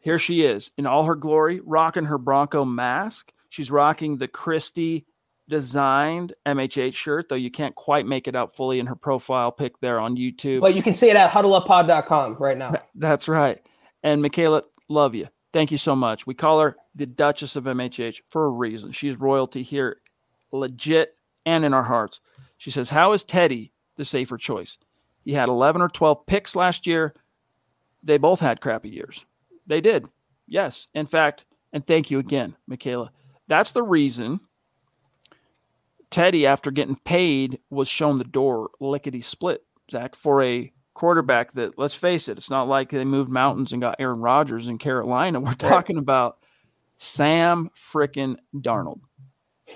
[0.00, 3.32] Here she is in all her glory, rocking her Bronco mask.
[3.50, 5.06] She's rocking the Christie
[5.48, 9.78] designed MHH shirt, though you can't quite make it out fully in her profile pic
[9.80, 10.60] there on YouTube.
[10.60, 12.80] But you can see it at huddleuppod.com right now.
[12.94, 13.60] That's right.
[14.02, 15.28] And Michaela, love you.
[15.52, 16.26] Thank you so much.
[16.26, 18.92] We call her the Duchess of MHH for a reason.
[18.92, 20.00] She's royalty here,
[20.52, 22.20] legit and in our hearts.
[22.56, 24.78] She says, How is Teddy the safer choice?
[25.24, 27.14] He had 11 or 12 picks last year.
[28.02, 29.24] They both had crappy years.
[29.70, 30.06] They did.
[30.48, 30.88] Yes.
[30.94, 33.12] In fact, and thank you again, Michaela.
[33.46, 34.40] That's the reason
[36.10, 39.62] Teddy, after getting paid, was shown the door lickety split,
[39.92, 43.80] Zack, for a quarterback that, let's face it, it's not like they moved mountains and
[43.80, 45.40] got Aaron Rodgers in Carolina.
[45.40, 46.38] We're talking about
[46.96, 49.00] Sam frickin' Darnold.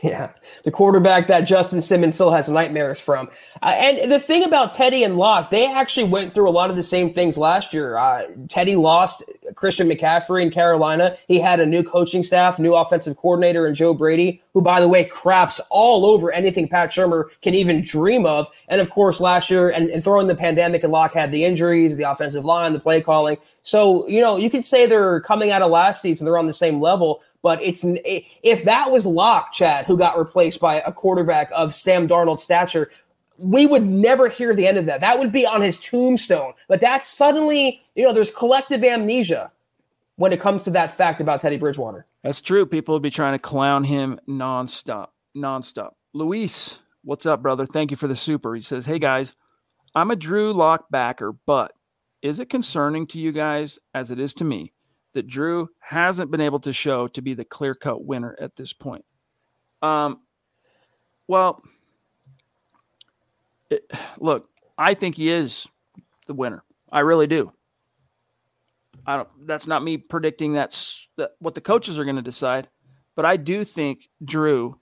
[0.02, 0.32] Yeah,
[0.64, 3.30] the quarterback that Justin Simmons still has nightmares from.
[3.62, 6.76] Uh, and the thing about Teddy and Lock, they actually went through a lot of
[6.76, 7.96] the same things last year.
[7.96, 9.22] Uh, Teddy lost
[9.54, 11.16] Christian McCaffrey in Carolina.
[11.28, 14.88] He had a new coaching staff, new offensive coordinator, and Joe Brady, who, by the
[14.88, 18.48] way, craps all over anything Pat Shurmur can even dream of.
[18.68, 21.96] And of course, last year, and, and throwing the pandemic, and Lock had the injuries,
[21.96, 23.36] the offensive line, the play calling.
[23.62, 26.52] So, you know, you could say they're coming out of last season, they're on the
[26.52, 31.50] same level, but it's if that was Lock, Chad, who got replaced by a quarterback
[31.54, 32.90] of Sam Darnold's stature,
[33.36, 35.02] we would never hear the end of that.
[35.02, 36.54] That would be on his tombstone.
[36.68, 39.52] But that's suddenly, you know, there's collective amnesia
[40.16, 42.06] when it comes to that fact about Teddy Bridgewater.
[42.22, 42.64] That's true.
[42.64, 45.90] People would be trying to clown him nonstop, nonstop.
[46.14, 47.66] Luis, what's up, brother?
[47.66, 48.54] Thank you for the super.
[48.54, 49.36] He says, Hey guys,
[49.94, 51.72] I'm a Drew Lock backer, but
[52.22, 54.72] is it concerning to you guys, as it is to me,
[55.14, 58.72] that Drew hasn't been able to show to be the clear cut winner at this
[58.72, 59.04] point?
[59.82, 60.20] Um,
[61.26, 61.62] well,
[63.70, 65.66] it, look, I think he is
[66.26, 66.62] the winner.
[66.92, 67.52] I really do.
[69.06, 69.28] I don't.
[69.46, 72.68] That's not me predicting that's that, what the coaches are going to decide,
[73.16, 74.78] but I do think Drew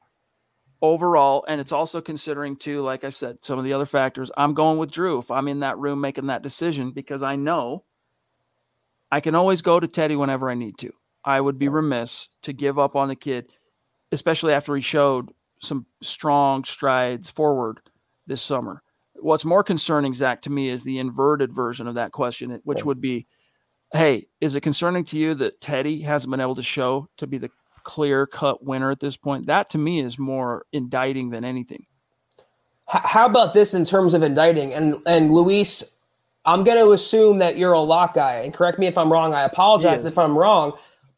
[0.80, 4.30] overall, and it's also considering too, like I've said, some of the other factors.
[4.36, 7.84] I'm going with Drew if I'm in that room making that decision because I know
[9.12, 10.90] I can always go to Teddy whenever I need to.
[11.24, 13.52] I would be remiss to give up on the kid,
[14.10, 17.80] especially after he showed some strong strides forward
[18.26, 18.82] this summer.
[19.14, 23.00] What's more concerning, Zack, to me is the inverted version of that question, which would
[23.00, 23.28] be,
[23.92, 27.38] hey, is it concerning to you that Teddy hasn't been able to show to be
[27.38, 27.50] the
[27.82, 29.46] clear cut winner at this point.
[29.46, 31.84] That to me is more indicting than anything.
[32.86, 34.74] How about this in terms of indicting?
[34.74, 35.98] And and Luis,
[36.44, 39.32] I'm going to assume that you're a lock guy, and correct me if I'm wrong.
[39.32, 40.72] I apologize if I'm wrong.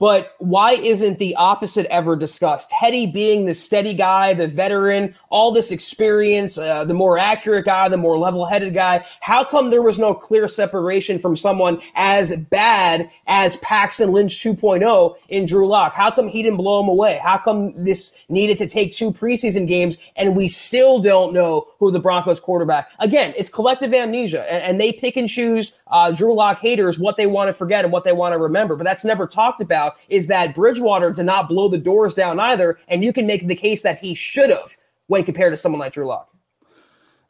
[0.04, 2.68] But why isn't the opposite ever discussed?
[2.68, 7.88] Teddy being the steady guy, the veteran, all this experience, uh, the more accurate guy,
[7.88, 9.06] the more level headed guy.
[9.22, 15.16] How come there was no clear separation from someone as bad as Paxton Lynch 2.0
[15.30, 15.94] in Drew Lock?
[15.94, 17.18] How come he didn't blow him away?
[17.22, 21.90] How come this needed to take two preseason games and we still don't know who
[21.90, 22.90] the Broncos quarterback?
[22.98, 27.16] Again, it's collective amnesia and, and they pick and choose uh, Drew Lock haters what
[27.16, 28.76] they want to forget and what they want to remember.
[28.76, 32.78] But that's never talked about is that Bridgewater did not blow the doors down either.
[32.88, 34.76] And you can make the case that he should have
[35.06, 36.28] when compared to someone like Drew Lock.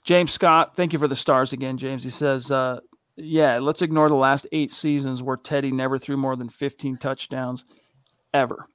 [0.05, 2.05] James Scott, thank you for the stars again, James.
[2.05, 2.81] He says, uh,
[3.17, 7.65] yeah, let's ignore the last eight seasons where Teddy never threw more than 15 touchdowns
[8.33, 8.69] ever.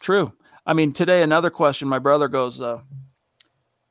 [0.00, 0.32] True.
[0.66, 1.88] I mean, today, another question.
[1.88, 2.80] My brother goes, uh,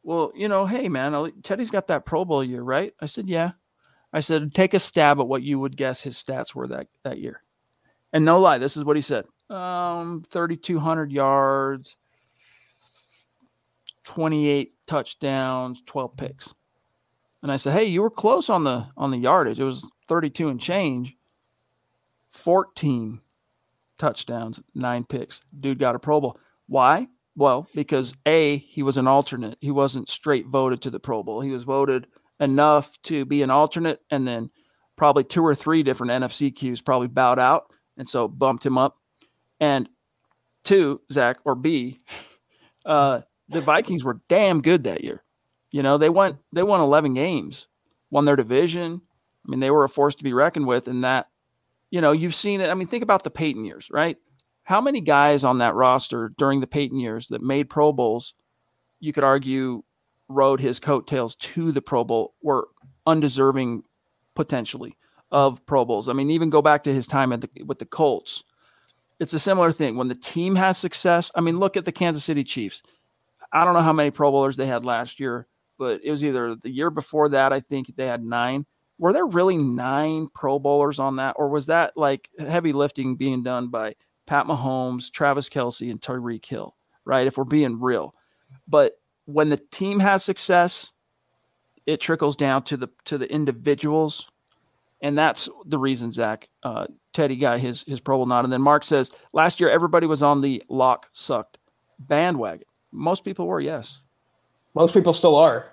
[0.04, 2.94] well, you know, hey, man, Teddy's got that Pro Bowl year, right?
[3.00, 3.52] I said, yeah.
[4.14, 7.20] I said, take a stab at what you would guess his stats were that, that
[7.20, 7.42] year.
[8.12, 9.26] And no lie, this is what he said.
[9.52, 11.98] Um, 3,200 yards,
[14.06, 16.56] 28 touchdowns, 12 picks.
[17.44, 19.60] And I said, "Hey, you were close on the on the yardage.
[19.60, 21.16] It was 32 and change.
[22.30, 23.20] 14
[23.98, 25.42] touchdowns, 9 picks.
[25.60, 26.40] Dude got a Pro Bowl.
[26.68, 27.08] Why?
[27.36, 29.58] Well, because A, he was an alternate.
[29.62, 31.42] He wasn't straight voted to the Pro Bowl.
[31.42, 32.08] He was voted
[32.40, 34.50] enough to be an alternate, and then
[34.96, 39.01] probably two or three different NFC Qs probably bowed out, and so bumped him up.
[39.62, 39.88] And
[40.64, 42.02] two, Zack or B,
[42.86, 45.24] uh, the Vikings were damn good that year.
[45.72, 47.68] You know, they went they won 11 games,
[48.10, 49.02] won their division.
[49.46, 50.88] I mean, they were a force to be reckoned with.
[50.88, 51.28] in that,
[51.90, 52.70] you know, you've seen it.
[52.70, 54.18] I mean, think about the Peyton years, right?
[54.64, 58.34] How many guys on that roster during the Peyton years that made Pro Bowls,
[59.00, 59.84] you could argue,
[60.28, 62.68] rode his coattails to the Pro Bowl were
[63.06, 63.84] undeserving
[64.36, 64.98] potentially
[65.32, 66.10] of Pro Bowls.
[66.10, 68.44] I mean, even go back to his time at the, with the Colts.
[69.22, 69.98] It's a similar thing.
[69.98, 72.82] When the team has success, I mean, look at the Kansas City Chiefs.
[73.54, 75.46] I don't know how many Pro Bowlers they had last year,
[75.78, 78.66] but it was either the year before that, I think they had nine.
[78.98, 81.36] Were there really nine Pro Bowlers on that?
[81.38, 83.94] Or was that like heavy lifting being done by
[84.26, 87.28] Pat Mahomes, Travis Kelce, and Tyreek Hill, right?
[87.28, 88.16] If we're being real.
[88.68, 88.94] But
[89.26, 90.94] when the team has success,
[91.86, 94.31] it trickles down to the to the individuals,
[95.02, 98.44] and that's the reason Zack uh, Teddy got his his Pro Bowl nod.
[98.44, 101.58] And then Mark says last year everybody was on the lock sucked
[102.00, 102.66] bandwagon.
[102.92, 104.02] Most people were, yes.
[104.74, 105.72] Most people still are.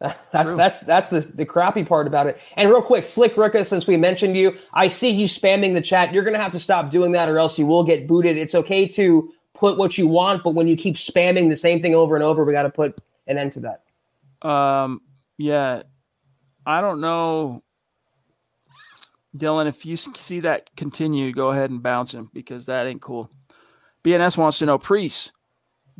[0.32, 0.56] That's True.
[0.56, 2.38] that's that's the the crappy part about it.
[2.56, 6.12] And real quick, Slick Ricka, since we mentioned you, I see you spamming the chat.
[6.12, 8.36] You're gonna have to stop doing that, or else you will get booted.
[8.36, 11.94] It's okay to put what you want, but when you keep spamming the same thing
[11.94, 14.46] over and over, we got to put an end to that.
[14.46, 15.00] Um,
[15.38, 15.84] yeah,
[16.66, 17.62] I don't know,
[19.36, 19.66] Dylan.
[19.66, 23.30] If you see that continue, go ahead and bounce him because that ain't cool.
[24.04, 25.32] BNS wants to know, Priest,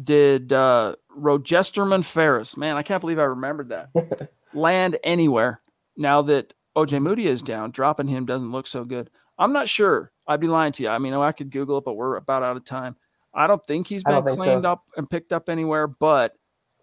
[0.03, 5.61] did uh, Rojesterman Farris, man, I can't believe I remembered that, land anywhere
[5.97, 7.71] now that OJ Moody is down?
[7.71, 9.11] Dropping him doesn't look so good.
[9.39, 10.13] I'm not sure.
[10.27, 10.89] I'd be lying to you.
[10.89, 12.97] I mean, I could Google it, but we're about out of time.
[13.33, 14.71] I don't think he's been cleaned so.
[14.71, 16.35] up and picked up anywhere, but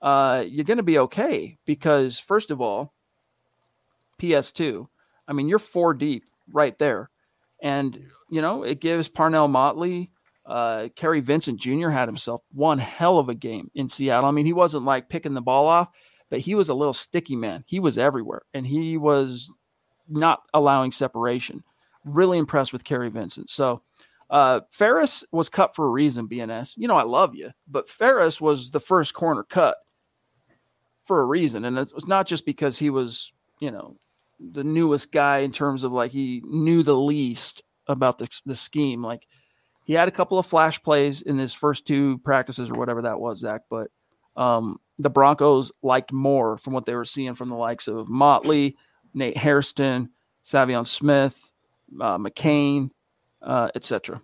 [0.01, 2.93] uh, you're going to be okay because, first of all,
[4.19, 4.87] PS2,
[5.27, 7.09] I mean, you're four deep right there.
[7.61, 10.11] And, you know, it gives Parnell Motley,
[10.45, 11.89] uh, Kary Vincent Jr.
[11.89, 14.27] had himself one hell of a game in Seattle.
[14.27, 15.89] I mean, he wasn't like picking the ball off,
[16.29, 17.63] but he was a little sticky man.
[17.67, 19.51] He was everywhere and he was
[20.09, 21.63] not allowing separation.
[22.03, 23.49] Really impressed with Kary Vincent.
[23.49, 23.83] So,
[24.31, 26.73] uh, Farris was cut for a reason, BNS.
[26.77, 29.75] You know, I love you, but Farris was the first corner cut
[31.03, 31.65] for a reason.
[31.65, 33.97] And it was not just because he was, you know,
[34.51, 39.03] the newest guy in terms of like he knew the least about the, the scheme.
[39.03, 39.27] Like
[39.83, 43.19] he had a couple of flash plays in his first two practices or whatever that
[43.19, 43.89] was, Zach, but
[44.35, 48.77] um, the Broncos liked more from what they were seeing from the likes of Motley,
[49.13, 50.09] Nate Hairston,
[50.43, 51.51] Saivion Smith,
[51.99, 52.89] uh, McCain,
[53.41, 54.21] uh, etc.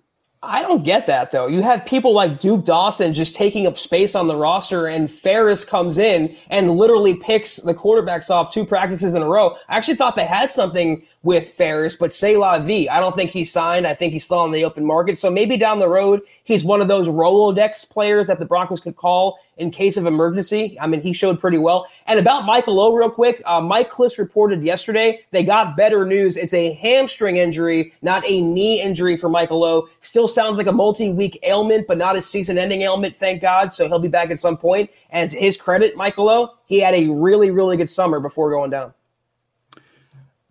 [0.50, 1.48] I don't get that though.
[1.48, 5.66] You have people like Duke Dawson just taking up space on the roster, and Farris
[5.66, 9.58] comes in and literally picks the quarterbacks off two practices in a row.
[9.68, 12.88] I actually thought they had something with Farris, but say la vie.
[12.90, 13.88] I don't think he's signed.
[13.88, 15.20] I think he's still on the open market.
[15.20, 18.96] So maybe down the road, he's one of those Rolodex players that the Broncos could
[18.96, 20.78] call in case of emergency.
[20.80, 21.88] I mean, he showed pretty well.
[22.06, 26.38] And about Michael O, real quick, uh, Mike Klis reported yesterday they got better news.
[26.38, 29.90] It's a hamstring injury, not a knee injury for Michael O.
[30.02, 33.74] Still sounds like a multi-week ailment, but not a season-ending ailment, thank God.
[33.74, 34.92] So he'll be back at some point.
[35.10, 38.70] And to his credit, Michael O, he had a really, really good summer before going
[38.70, 38.94] down.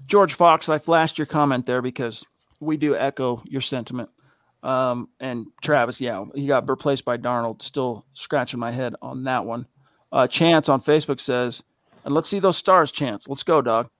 [0.07, 2.24] George Fox, I flashed your comment there because
[2.61, 4.09] we do echo your sentiment.
[4.62, 7.62] Um, and Travis, yeah, he got replaced by Darnold.
[7.62, 9.66] Still scratching my head on that one.
[10.12, 11.62] Uh, Chance on Facebook says,
[12.04, 13.28] and let's see those stars, Chance.
[13.28, 13.90] Let's go, dog.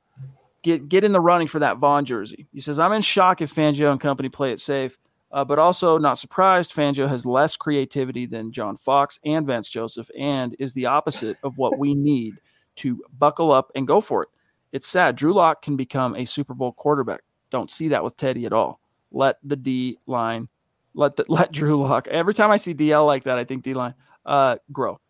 [0.63, 2.49] Get get in the running for that Von jersey.
[2.53, 4.99] He says, I'm in shock if Fangio and company play it safe,
[5.31, 6.75] uh, but also not surprised.
[6.75, 11.59] Fangio has less creativity than John Fox and Vance Joseph, and is the opposite of
[11.59, 12.35] what we need
[12.77, 14.29] to buckle up and go for it.
[14.77, 15.17] It's sad.
[15.17, 17.23] Drew Lock can become a Super Bowl quarterback.
[17.51, 18.79] Don't see that with Teddy at all.
[19.11, 20.51] Let the D line,
[20.93, 22.07] let the, let Drew Lock.
[22.09, 23.95] Every time I see DL like that, I think D line
[24.27, 25.01] uh, grow.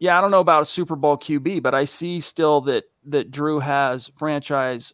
[0.00, 3.30] Yeah, I don't know about a Super Bowl QB, but I see still that that
[3.30, 4.92] Drew has franchise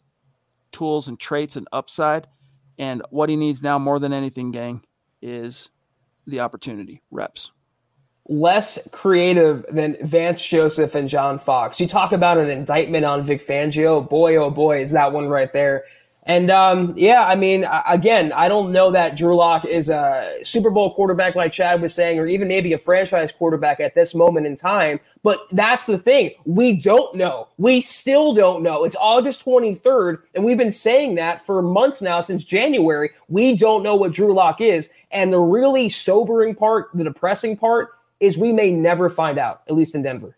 [0.71, 2.27] tools and traits and upside.
[2.77, 4.83] And what he needs now more than anything, gang,
[5.23, 5.71] is
[6.27, 7.49] the opportunity reps
[8.29, 11.79] less creative than Vance Joseph and John Fox.
[11.79, 14.07] You talk about an indictment on Vic Fangio.
[14.07, 15.83] Boy, oh boy, is that one right there.
[16.29, 20.69] And um, yeah, I mean, again, I don't know that Drew Lock is a Super
[20.69, 24.45] Bowl quarterback like Chad was saying, or even maybe a franchise quarterback at this moment
[24.45, 24.99] in time.
[25.23, 26.35] But that's the thing.
[26.45, 27.47] We don't know.
[27.57, 28.83] We still don't know.
[28.83, 33.09] It's August 23rd, and we've been saying that for months now since January.
[33.27, 34.91] We don't know what Drew Lock is.
[35.09, 37.89] And the really sobering part, the depressing part,
[38.19, 40.37] is we may never find out, at least in Denver.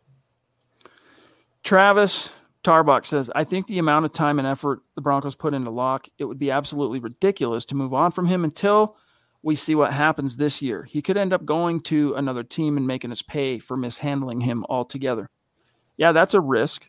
[1.63, 2.31] Travis
[2.63, 6.07] Tarbuck says, I think the amount of time and effort the Broncos put into Lock,
[6.17, 8.97] it would be absolutely ridiculous to move on from him until
[9.43, 10.83] we see what happens this year.
[10.83, 14.65] He could end up going to another team and making us pay for mishandling him
[14.69, 15.29] altogether.
[15.97, 16.87] Yeah, that's a risk.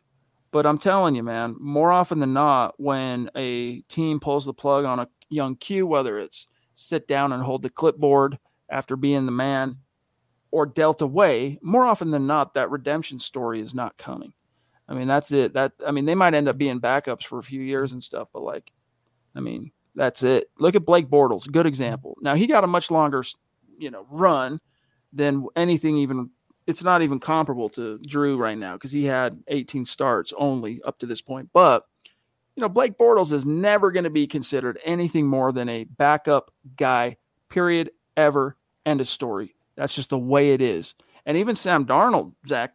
[0.51, 4.85] But I'm telling you, man, more often than not, when a team pulls the plug
[4.85, 8.39] on a young Q, whether it's sit down and hold the clipboard
[8.71, 9.79] after being the man,
[10.53, 14.33] or dealt away, more often than not, that redemption story is not coming.
[14.89, 15.55] I mean, that's it.
[15.55, 18.29] That I mean, they might end up being backups for a few years and stuff,
[18.33, 18.71] but like,
[19.35, 20.51] I mean, that's it.
[20.59, 22.17] Look at Blake Bortles, good example.
[22.21, 23.25] Now he got a much longer,
[23.79, 24.61] you know, run
[25.13, 26.31] than anything even.
[26.67, 30.99] It's not even comparable to Drew right now because he had 18 starts only up
[30.99, 31.49] to this point.
[31.53, 31.87] But
[32.55, 36.53] you know, Blake Bortles is never going to be considered anything more than a backup
[36.77, 37.17] guy.
[37.49, 37.91] Period.
[38.17, 38.57] Ever.
[38.85, 39.55] End of story.
[39.77, 40.95] That's just the way it is.
[41.27, 42.75] And even Sam Darnold, Zack,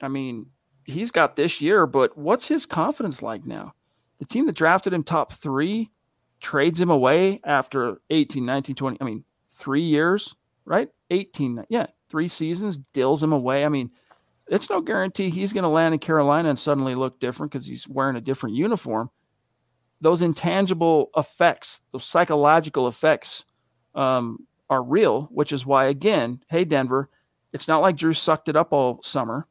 [0.00, 0.46] I mean,
[0.84, 3.74] he's got this year, but what's his confidence like now?
[4.18, 5.90] The team that drafted him top three
[6.40, 8.98] trades him away after 18, 19, 20.
[9.00, 10.88] I mean, three years, right?
[11.10, 13.64] 18, yeah, three seasons, dills him away.
[13.64, 13.90] I mean,
[14.48, 17.86] it's no guarantee he's going to land in Carolina and suddenly look different because he's
[17.86, 19.10] wearing a different uniform.
[20.00, 23.44] Those intangible effects, those psychological effects,
[23.94, 27.08] um, are real, which is why, again, hey, Denver,
[27.52, 29.46] it's not like Drew sucked it up all summer.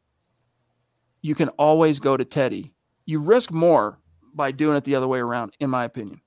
[1.22, 2.74] You can always go to Teddy.
[3.06, 4.00] You risk more
[4.34, 6.22] by doing it the other way around, in my opinion.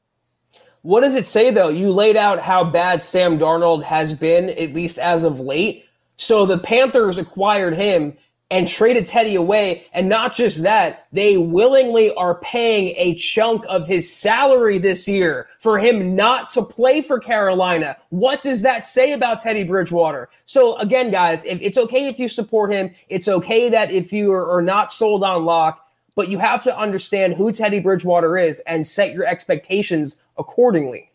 [0.82, 1.68] What does it say, though?
[1.68, 5.84] You laid out how bad Sam Darnold has been, at least as of late.
[6.16, 8.16] So the Panthers acquired him
[8.50, 9.86] and traded Teddy away.
[9.92, 15.46] And not just that, they willingly are paying a chunk of his salary this year
[15.60, 17.96] for him not to play for Carolina.
[18.08, 20.28] What does that say about Teddy Bridgewater?
[20.46, 24.32] So again, guys, if it's okay if you support him, it's okay that if you
[24.32, 25.86] are, are not sold on Lock,
[26.16, 31.10] but you have to understand who Teddy Bridgewater is and set your expectations accordingly.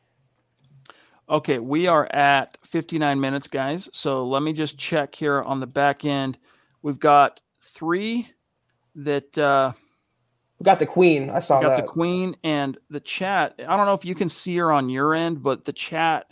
[1.28, 3.90] Okay, we are at 59 minutes, guys.
[3.92, 6.38] So let me just check here on the back end.
[6.86, 8.30] We've got three
[8.94, 9.74] that uh,
[10.60, 11.32] we got the queen.
[11.32, 11.78] I saw got that.
[11.78, 13.56] the queen and the chat.
[13.58, 16.28] I don't know if you can see her on your end, but the chat.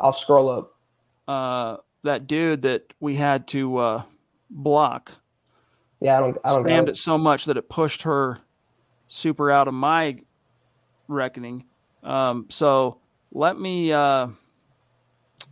[0.00, 0.74] I'll scroll up.
[1.28, 4.02] Uh, that dude that we had to uh,
[4.48, 5.12] block.
[6.00, 6.38] Yeah, I don't.
[6.42, 6.92] I don't spammed know.
[6.92, 8.38] it so much that it pushed her
[9.08, 10.22] super out of my
[11.06, 11.66] reckoning.
[12.02, 12.96] Um, so
[13.30, 13.92] let me.
[13.92, 14.28] Uh,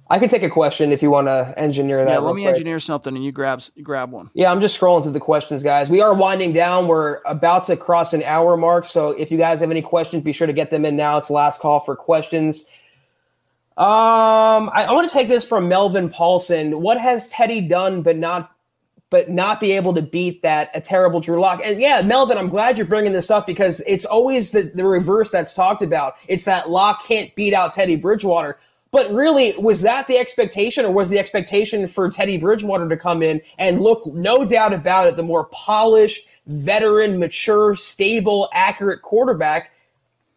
[0.09, 2.11] I can take a question if you want to engineer that.
[2.11, 2.55] yeah, let me quick.
[2.55, 4.31] engineer something, and you grab grab one.
[4.35, 5.91] Yeah, I'm just scrolling through the questions, guys.
[5.91, 6.87] We are winding down.
[6.87, 8.87] We're about to cross an hour mark.
[8.87, 11.19] So if you guys have any questions, be sure to get them in now.
[11.19, 12.67] It's last call for questions.
[13.77, 16.81] Um, I, I want to take this from Melvin Paulson.
[16.81, 18.53] What has Teddy done but not
[19.11, 21.61] but not be able to beat that a terrible Drew Lock?
[21.65, 25.31] And yeah, Melvin, I'm glad you're bringing this up because it's always the, the reverse
[25.31, 26.15] that's talked about.
[26.29, 28.59] It's that Lock can't beat out Teddy Bridgewater.
[28.93, 33.23] But really, was that the expectation, or was the expectation for Teddy Bridgewater to come
[33.23, 39.73] in and look, no doubt about it, the more polished, veteran, mature, stable, accurate quarterback?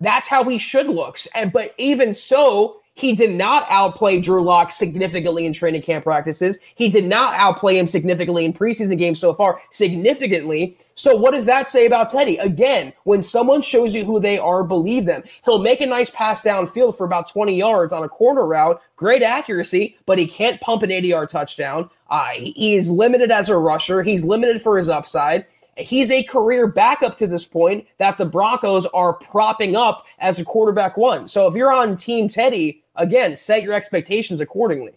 [0.01, 1.17] That's how he should look.
[1.35, 6.57] And but even so, he did not outplay Drew Lock significantly in training camp practices.
[6.75, 10.77] He did not outplay him significantly in preseason games so far, significantly.
[10.95, 12.35] So what does that say about Teddy?
[12.35, 15.23] Again, when someone shows you who they are, believe them.
[15.45, 19.23] He'll make a nice pass downfield for about 20 yards on a corner route, great
[19.23, 21.89] accuracy, but he can't pump an 80-yard touchdown.
[22.09, 24.03] Uh, he is limited as a rusher.
[24.03, 25.45] He's limited for his upside.
[25.77, 30.43] He's a career backup to this point that the Broncos are propping up as a
[30.43, 31.27] quarterback one.
[31.29, 34.93] So if you're on Team Teddy, again, set your expectations accordingly.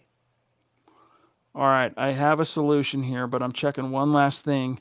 [1.55, 4.79] All right, I have a solution here, but I'm checking one last thing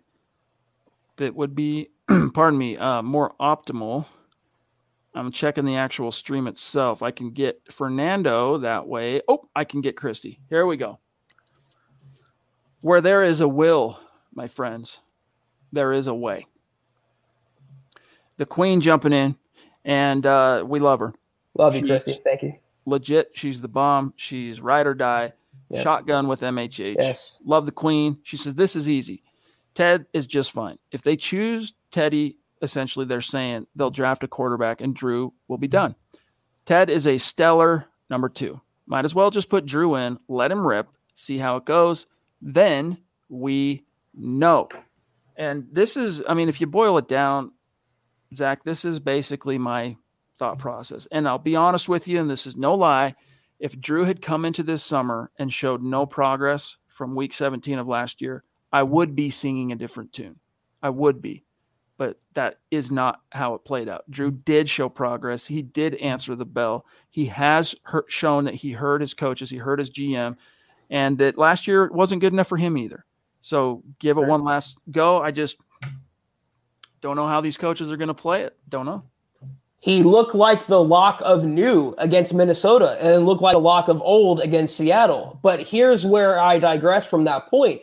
[1.16, 1.90] that would be,
[2.34, 4.06] pardon me, uh, more optimal.
[5.14, 7.02] I'm checking the actual stream itself.
[7.02, 9.20] I can get Fernando that way.
[9.28, 10.40] Oh, I can get Christy.
[10.48, 10.98] Here we go.
[12.80, 14.00] Where there is a will,
[14.34, 14.98] my friends,
[15.72, 16.46] there is a way.
[18.38, 19.36] The queen jumping in,
[19.84, 21.12] and uh, we love her.
[21.54, 22.12] Love you, Christy.
[22.24, 22.54] Thank you.
[22.84, 24.14] Legit, she's the bomb.
[24.16, 25.32] She's ride or die.
[25.68, 25.82] Yes.
[25.84, 26.96] Shotgun with MHH.
[26.98, 27.38] Yes.
[27.44, 28.18] Love the queen.
[28.22, 29.22] She says, This is easy.
[29.74, 30.78] Ted is just fine.
[30.90, 35.68] If they choose Teddy, essentially they're saying they'll draft a quarterback and Drew will be
[35.68, 35.94] done.
[36.64, 38.60] Ted is a stellar number two.
[38.86, 42.06] Might as well just put Drew in, let him rip, see how it goes.
[42.40, 44.68] Then we know.
[45.36, 47.52] And this is, I mean, if you boil it down,
[48.36, 49.96] Zack, this is basically my
[50.36, 51.06] thought process.
[51.10, 53.14] And I'll be honest with you, and this is no lie.
[53.58, 57.86] If Drew had come into this summer and showed no progress from week 17 of
[57.86, 60.38] last year, I would be singing a different tune.
[60.82, 61.44] I would be.
[61.98, 64.10] But that is not how it played out.
[64.10, 65.46] Drew did show progress.
[65.46, 66.86] He did answer the bell.
[67.10, 70.36] He has heard, shown that he heard his coaches, he heard his GM,
[70.90, 73.04] and that last year wasn't good enough for him either.
[73.42, 75.20] So give it one last go.
[75.20, 75.58] I just
[77.00, 78.56] don't know how these coaches are going to play it.
[78.68, 79.04] Don't know.
[79.82, 84.00] He looked like the lock of new against Minnesota and looked like a lock of
[84.00, 85.40] old against Seattle.
[85.42, 87.82] But here's where I digress from that point.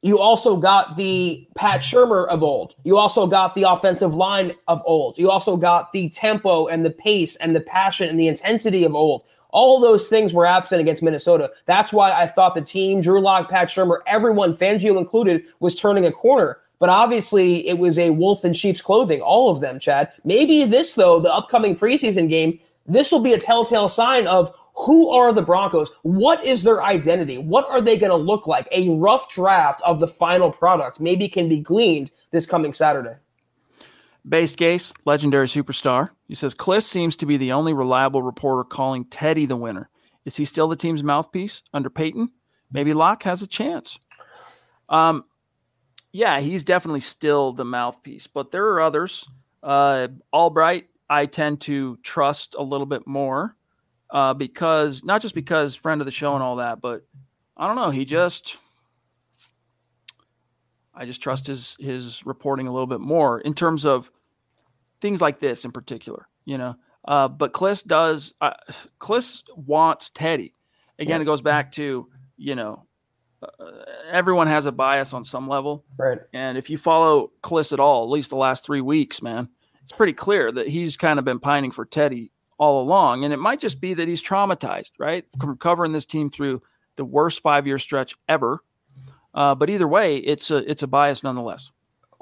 [0.00, 2.76] You also got the Pat Shurmur of old.
[2.84, 5.18] You also got the offensive line of old.
[5.18, 8.94] You also got the tempo and the pace and the passion and the intensity of
[8.94, 9.24] old.
[9.50, 11.52] All those things were absent against Minnesota.
[11.66, 16.06] That's why I thought the team, Drew Lock, Pat Shurmur, everyone, Fangio included, was turning
[16.06, 16.60] a corner.
[16.84, 20.12] But obviously, it was a wolf in sheep's clothing, all of them, Chad.
[20.22, 25.08] Maybe this, though, the upcoming preseason game, this will be a telltale sign of who
[25.08, 25.90] are the Broncos?
[26.02, 27.38] What is their identity?
[27.38, 28.68] What are they going to look like?
[28.70, 33.16] A rough draft of the final product maybe can be gleaned this coming Saturday.
[34.28, 36.10] Based case, legendary superstar.
[36.28, 39.88] He says Klis seems to be the only reliable reporter calling Teddy the winner.
[40.26, 42.32] Is he still the team's mouthpiece under Paton?
[42.70, 43.98] Maybe Lock has a chance.
[44.90, 45.24] Um,
[46.14, 49.28] yeah, he's definitely still the mouthpiece, but there are others.
[49.64, 53.56] Uh, Albright, I tend to trust a little bit more
[54.10, 57.04] uh, because not just because friend of the show and all that, but
[57.56, 57.90] I don't know.
[57.90, 58.58] He just,
[60.94, 64.08] I just trust his his reporting a little bit more in terms of
[65.00, 66.28] things like this in particular.
[66.44, 66.76] You know,
[67.08, 68.34] uh, but Klis does.
[68.40, 68.54] Uh,
[69.00, 70.54] Klis wants Teddy.
[71.00, 72.06] Again, it goes back to
[72.36, 72.86] you know,
[74.10, 75.84] everyone has a bias on some level.
[75.96, 76.18] Right.
[76.32, 79.48] And if you follow Klis at all, at least the last three weeks, man,
[79.82, 83.24] it's pretty clear that he's kind of been pining for Teddy all along.
[83.24, 85.24] And it might just be that he's traumatized, right?
[85.40, 86.62] From covering this team through
[86.96, 88.62] the worst five year stretch ever.
[89.34, 91.70] Uh, but either way, it's a it's a bias nonetheless.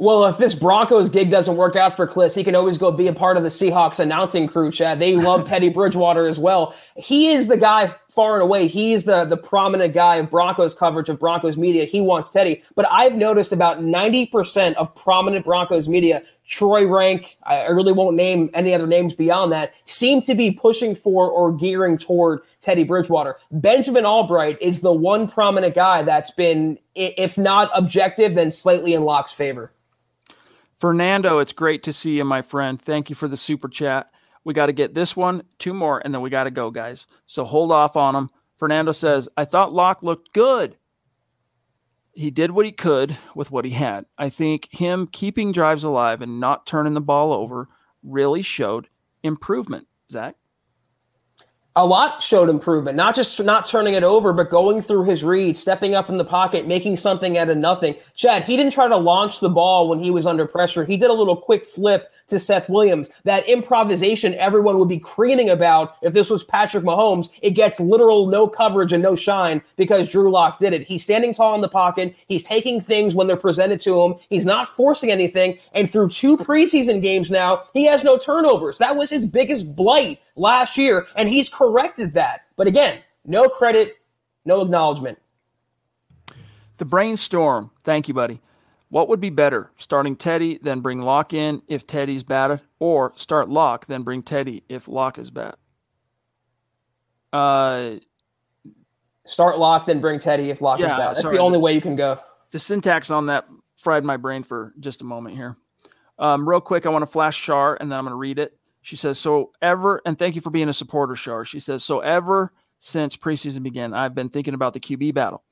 [0.03, 3.07] Well, if this Broncos gig doesn't work out for Klis, he can always go be
[3.07, 4.99] a part of the Seahawks announcing crew, Chad.
[4.99, 6.75] They love Teddy Bridgewater as well.
[6.97, 8.67] He is the guy far and away.
[8.67, 11.85] He is the, the prominent guy of Broncos coverage, of Broncos media.
[11.85, 12.65] He wants Teddy.
[12.75, 18.51] But I've noticed about 90% of prominent Broncos media, Troy Renck, I really won't name
[18.55, 23.37] any other names beyond that, seem to be pushing for or gearing toward Teddy Bridgewater.
[23.53, 29.05] Benjamin Albright is the one prominent guy that's been, if not objective, then slightly in
[29.05, 29.71] Lock's favor.
[30.83, 32.83] Fernando, it's great to see you, my friend.
[32.83, 34.11] Thank you for the super chat.
[34.43, 37.07] We got to get this one, two more, and then we got to go, guys.
[37.29, 38.31] So hold off on them.
[38.57, 40.77] Fernando says, I thought Lock looked good.
[42.15, 44.07] He did what he could with what he had.
[44.19, 47.69] I think him keeping drives alive and not turning the ball over
[48.03, 48.89] really showed
[49.23, 49.87] improvement.
[50.11, 50.35] Zack?
[51.75, 55.57] A lot showed improvement, not just not turning it over, but going through his read,
[55.57, 57.95] stepping up in the pocket, making something out of nothing.
[58.15, 60.85] Chad, he didn't try to launch the ball when he was under pressure.
[60.85, 63.09] He did a little quick flip to Seth Williams.
[63.25, 67.29] That improvisation everyone would be creaming about if this was Patrick Mahomes.
[67.43, 70.87] It gets literal no coverage and no shine because Drew Lock did it.
[70.87, 72.17] He's standing tall in the pocket.
[72.27, 74.15] He's taking things when they're presented to him.
[74.29, 75.59] He's not forcing anything.
[75.73, 78.79] And through two preseason games now, he has no turnovers.
[78.79, 82.43] That was his biggest blight last year, and he's corrected that.
[82.57, 83.97] But again, no credit,
[84.45, 85.19] no acknowledgement.
[86.79, 87.71] The brainstorm.
[87.85, 88.41] Thank you, buddy.
[88.89, 93.49] What would be better, starting Teddy, then bring Lock in if Teddy's bad, or start
[93.49, 95.55] Lock, then bring Teddy if Lock is bad?
[97.33, 97.95] Uh,
[99.25, 101.09] start Lock, then bring Teddy if Lock yeah, is bad.
[101.09, 102.19] That's sorry, the only way you can go.
[102.51, 105.57] The syntax on that fried my brain for just a moment here.
[106.19, 108.59] Um, real quick, I want to flash Char and then I'm going to read it.
[108.83, 112.01] She says, "So ever, and thank you for being a supporter, Shar." She says, "So
[112.01, 115.43] ever since preseason began, I've been thinking about the QB battle."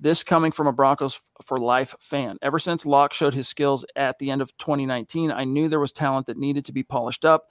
[0.00, 2.38] This coming from a Broncos for life fan.
[2.40, 5.92] Ever since Lock showed his skills at the end of 2019, I knew there was
[5.92, 7.46] talent that needed to be polished up.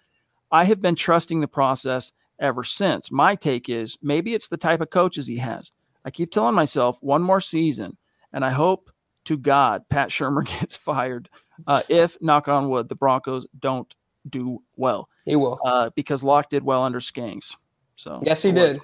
[0.49, 3.11] I have been trusting the process ever since.
[3.11, 5.71] My take is maybe it's the type of coaches he has.
[6.05, 7.97] I keep telling myself one more season,
[8.31, 8.89] and I hope
[9.25, 11.29] to God Pat Shurmur gets fired.
[11.65, 13.93] Uh, if, knock on wood, the Broncos don't
[14.29, 15.09] do well.
[15.27, 15.59] He will.
[15.63, 17.55] Uh, because Lock did well under Skangs.
[17.95, 18.79] So yes, he did.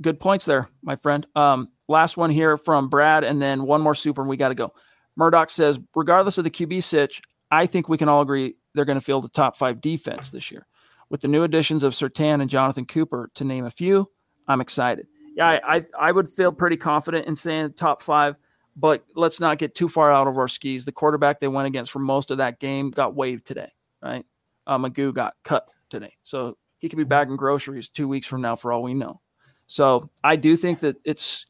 [0.00, 1.26] Good points there, my friend.
[1.34, 4.54] Um, Last one here from Brad, and then one more super, and we got to
[4.54, 4.72] go.
[5.16, 7.20] Murdoch says, regardless of the QB sitch,
[7.50, 10.52] I think we can all agree they're going to field the top five defense this
[10.52, 10.68] year.
[11.08, 14.08] With the new additions of Surtain and Jonathan Cooper, to name a few,
[14.46, 15.08] I'm excited.
[15.34, 18.38] Yeah, I, I, I would feel pretty confident in saying top five,
[18.76, 20.84] but let's not get too far out of our skis.
[20.84, 24.24] The quarterback they went against for most of that game got waived today, right?
[24.70, 26.14] Uh, McGough got cut today.
[26.22, 29.20] So he could be bagging groceries two weeks from now for all we know.
[29.66, 31.44] So I do think that it's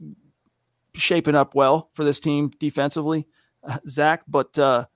[0.95, 3.29] shaping up well for this team defensively,
[3.89, 4.23] Zack.
[4.27, 4.87] But uh,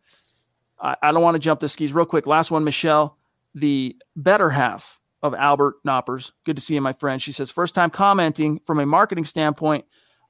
[0.81, 2.27] I, I, don't want to jump the skis real quick.
[2.27, 3.19] Last one, Michelle,
[3.55, 6.33] the better half of Albert Knoppers.
[6.45, 7.21] Good to see you, my friend.
[7.21, 9.85] She says, first time commenting from a marketing standpoint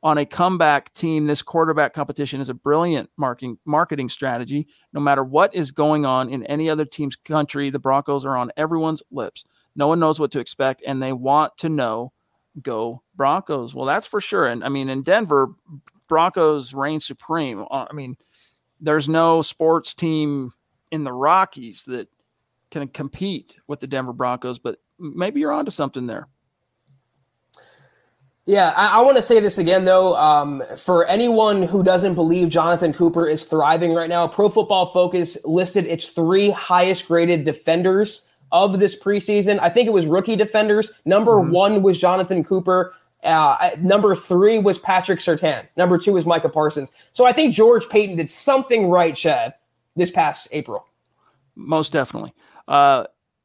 [0.04, 1.26] on a comeback team.
[1.26, 4.68] This quarterback competition is a brilliant marketing marketing strategy.
[4.92, 8.52] No matter what is going on in any other team's country, the Broncos are on
[8.56, 9.44] everyone's lips.
[9.74, 12.12] No one knows what to expect, and they want to know
[12.62, 13.74] go Broncos.
[13.74, 14.46] Well, that's for sure.
[14.46, 15.54] And I mean, in Denver,
[16.06, 17.64] Broncos reign supreme.
[17.70, 18.16] Uh, I mean,
[18.80, 20.52] there's no sports team
[20.92, 22.08] in the Rockies that
[22.70, 26.28] can compete with the Denver Broncos, but maybe you're onto something there.
[28.46, 30.14] Yeah, I, I want to say this again, though.
[30.16, 35.38] Um, for anyone who doesn't believe Jonathan Cooper is thriving right now, Pro Football Focus
[35.44, 39.58] listed its three highest graded defenders of this preseason.
[39.60, 40.92] I think it was rookie defenders.
[41.06, 41.52] Number mm-hmm.
[41.52, 42.94] one was Jonathan Cooper.
[43.22, 45.66] Uh, number three was Patrick Surtain.
[45.78, 46.92] Number two was Micah Parsons.
[47.14, 49.54] So I think George Paton did something right, Chad,
[49.96, 50.86] this past April.
[51.56, 52.34] Most definitely.
[52.68, 53.04] Uh,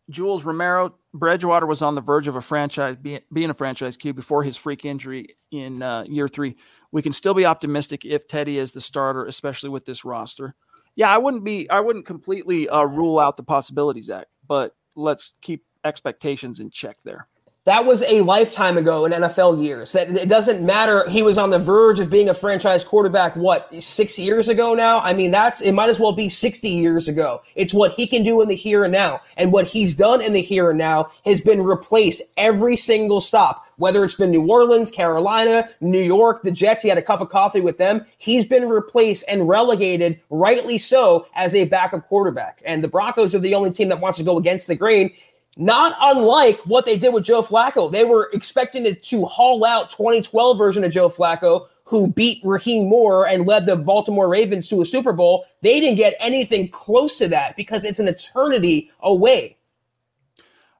[0.10, 4.14] Jules Romero, Bridgewater was on the verge of a franchise being, being a franchise Q
[4.14, 6.56] before his freak injury in uh, year three.
[6.92, 10.56] We can still be optimistic if Teddy is the starter, especially with this roster.
[10.96, 11.70] Yeah, I wouldn't be.
[11.70, 14.28] I wouldn't completely uh, rule out the possibility, Zack.
[14.46, 17.29] But let's keep expectations in check there.
[17.70, 19.92] That was a lifetime ago in NFL years.
[19.92, 21.08] That it doesn't matter.
[21.08, 23.36] He was on the verge of being a franchise quarterback.
[23.36, 25.02] What six years ago now?
[25.02, 25.74] I mean, that's it.
[25.74, 27.44] Might as well be sixty years ago.
[27.54, 30.34] It's what he can do in the here and now, and what he's done in
[30.34, 33.68] the here and now has been replaced every single stop.
[33.78, 37.30] Whether it's been New Orleans, Carolina, New York, the Jets, he had a cup of
[37.30, 38.06] coffee with them.
[38.18, 42.62] He's been replaced and relegated, rightly so, as a backup quarterback.
[42.66, 45.14] And the Broncos are the only team that wants to go against the grain
[45.60, 47.92] not unlike what they did with Joe Flacco.
[47.92, 52.88] They were expecting it to haul out 2012 version of Joe Flacco, who beat Rahim
[52.88, 57.18] Moore and led the Baltimore Ravens to a Super Bowl, they didn't get anything close
[57.18, 59.58] to that because it's an eternity away.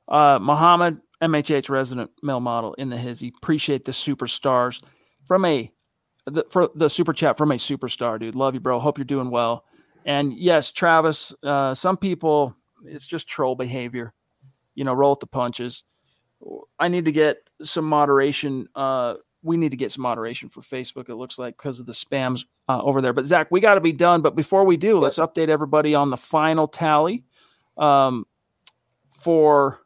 [0.08, 3.34] Uh, Muhammad, MHH resident male model in the hizzy.
[3.36, 4.82] Appreciate the superstars
[5.26, 5.72] from a
[6.26, 8.36] the, for the super chat from a superstar, dude.
[8.36, 8.80] Love you, bro.
[8.80, 9.66] Hope you're doing well.
[10.06, 14.14] And yes, Travis, uh, some people it's just troll behavior.
[14.80, 15.84] You know, roll with the punches.
[16.80, 18.70] I need to get some moderation.
[18.74, 21.10] Uh, we need to get some moderation for Facebook.
[21.10, 23.12] It looks like because of the spams uh, over there.
[23.12, 24.22] But Zack, we got to be done.
[24.22, 27.26] But before we do, let's update everybody on the final tally
[27.76, 28.26] um,
[29.10, 29.82] for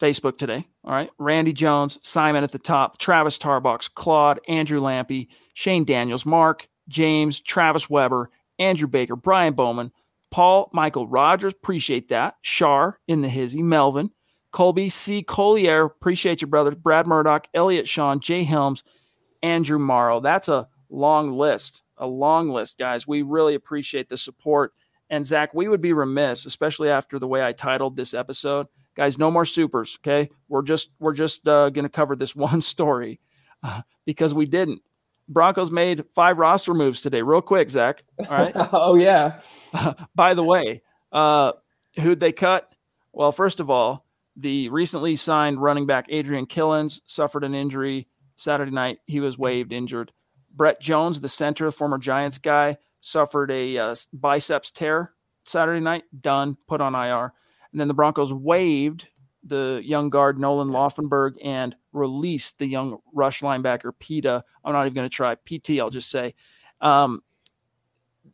[0.00, 0.68] Facebook today.
[0.84, 6.24] All right, Randy Jones, Simon at the top, Travis Tarbox, Claude, Andrew Lampy, Shane Daniels,
[6.24, 9.90] Mark, James, Travis Weber, Andrew Baker, Brian Bowman,
[10.32, 12.36] Paul Michael Rogers, appreciate that.
[12.40, 14.10] Shar in the hizzy, Melvin,
[14.50, 15.22] Colby C.
[15.22, 16.72] Collier, appreciate you, brother.
[16.74, 18.82] Brad Murdoch, Elliot Sean, Jay Helms,
[19.42, 20.20] Andrew Morrow.
[20.20, 23.06] That's a long list, a long list, guys.
[23.06, 24.72] We really appreciate the support.
[25.10, 29.18] And Zack, we would be remiss, especially after the way I titled this episode, guys.
[29.18, 30.30] No more supers, okay?
[30.48, 33.20] We're just we're just uh, going to cover this one story
[33.62, 34.80] uh, because we didn't.
[35.32, 38.04] Broncos made five roster moves today, real quick, Zack.
[38.18, 38.52] All right.
[38.72, 39.40] oh yeah.
[39.72, 40.82] Uh, by the way,
[41.12, 41.52] uh,
[42.00, 42.72] who'd they cut?
[43.12, 44.06] Well, first of all,
[44.36, 48.98] the recently signed running back Adrian Killins suffered an injury Saturday night.
[49.06, 50.12] He was waived injured.
[50.54, 55.12] Brett Jones, the center, former Giants guy, suffered a uh, biceps tear
[55.44, 56.04] Saturday night.
[56.18, 57.32] Done, put on IR.
[57.72, 59.08] And then the Broncos waived
[59.42, 64.44] the young guard Nolan Laufenberg and released the young rush linebacker Pita.
[64.64, 65.80] I'm not even going to try PT.
[65.80, 66.34] I'll just say
[66.80, 67.22] um,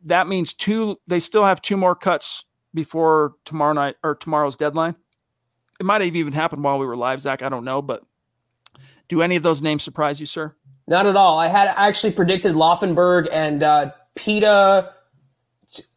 [0.04, 0.98] that means two.
[1.06, 2.44] They still have two more cuts
[2.74, 4.96] before tomorrow night or tomorrow's deadline.
[5.78, 7.42] It might have even happened while we were live, Zack.
[7.42, 8.02] I don't know, but
[9.08, 10.54] do any of those names surprise you, sir?
[10.86, 11.38] Not at all.
[11.38, 14.92] I had actually predicted Laufenberg and uh, Pita.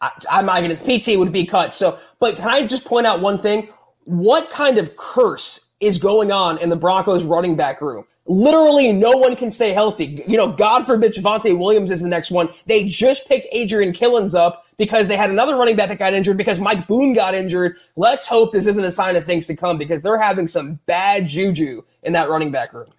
[0.01, 0.75] I, I'm not even.
[0.75, 1.73] PT would be cut.
[1.73, 3.69] So, but can I just point out one thing?
[4.03, 8.05] What kind of curse is going on in the Broncos running back room?
[8.27, 10.23] Literally, no one can stay healthy.
[10.27, 12.49] You know, God forbid Javonte Williams is the next one.
[12.67, 16.37] They just picked Adrian Killins up because they had another running back that got injured
[16.37, 17.77] because Mike Boone got injured.
[17.95, 21.27] Let's hope this isn't a sign of things to come because they're having some bad
[21.27, 22.91] juju in that running back room.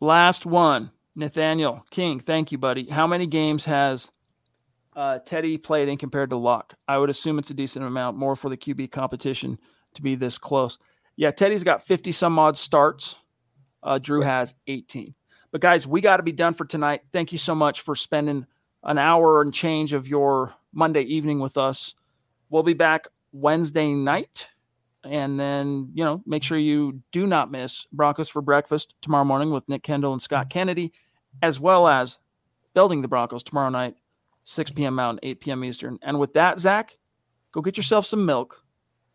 [0.00, 2.18] Last one, Nathaniel King.
[2.18, 2.88] Thank you, buddy.
[2.88, 4.10] How many games has
[4.96, 6.74] uh, Teddy played in compared to Lock?
[6.88, 9.58] I would assume it's a decent amount, more for the QB competition
[9.94, 10.78] to be this close.
[11.16, 13.16] Yeah, Teddy's got 50 some odd starts.
[13.82, 15.14] Uh, Drew has 18.
[15.50, 17.02] But guys, we got to be done for tonight.
[17.12, 18.46] Thank you so much for spending
[18.84, 21.94] an hour and change of your Monday evening with us.
[22.48, 24.48] We'll be back Wednesday night.
[25.04, 29.50] And then, you know, make sure you do not miss Broncos for Breakfast tomorrow morning
[29.50, 30.92] with Nick Kendall and Scott Kennedy,
[31.42, 32.18] as well as
[32.72, 33.96] Building the Broncos tomorrow night,
[34.44, 34.94] 6 p.m.
[34.94, 35.64] Mountain, 8 p.m.
[35.64, 35.98] Eastern.
[36.02, 36.96] And with that, Zack,
[37.50, 38.61] go get yourself some milk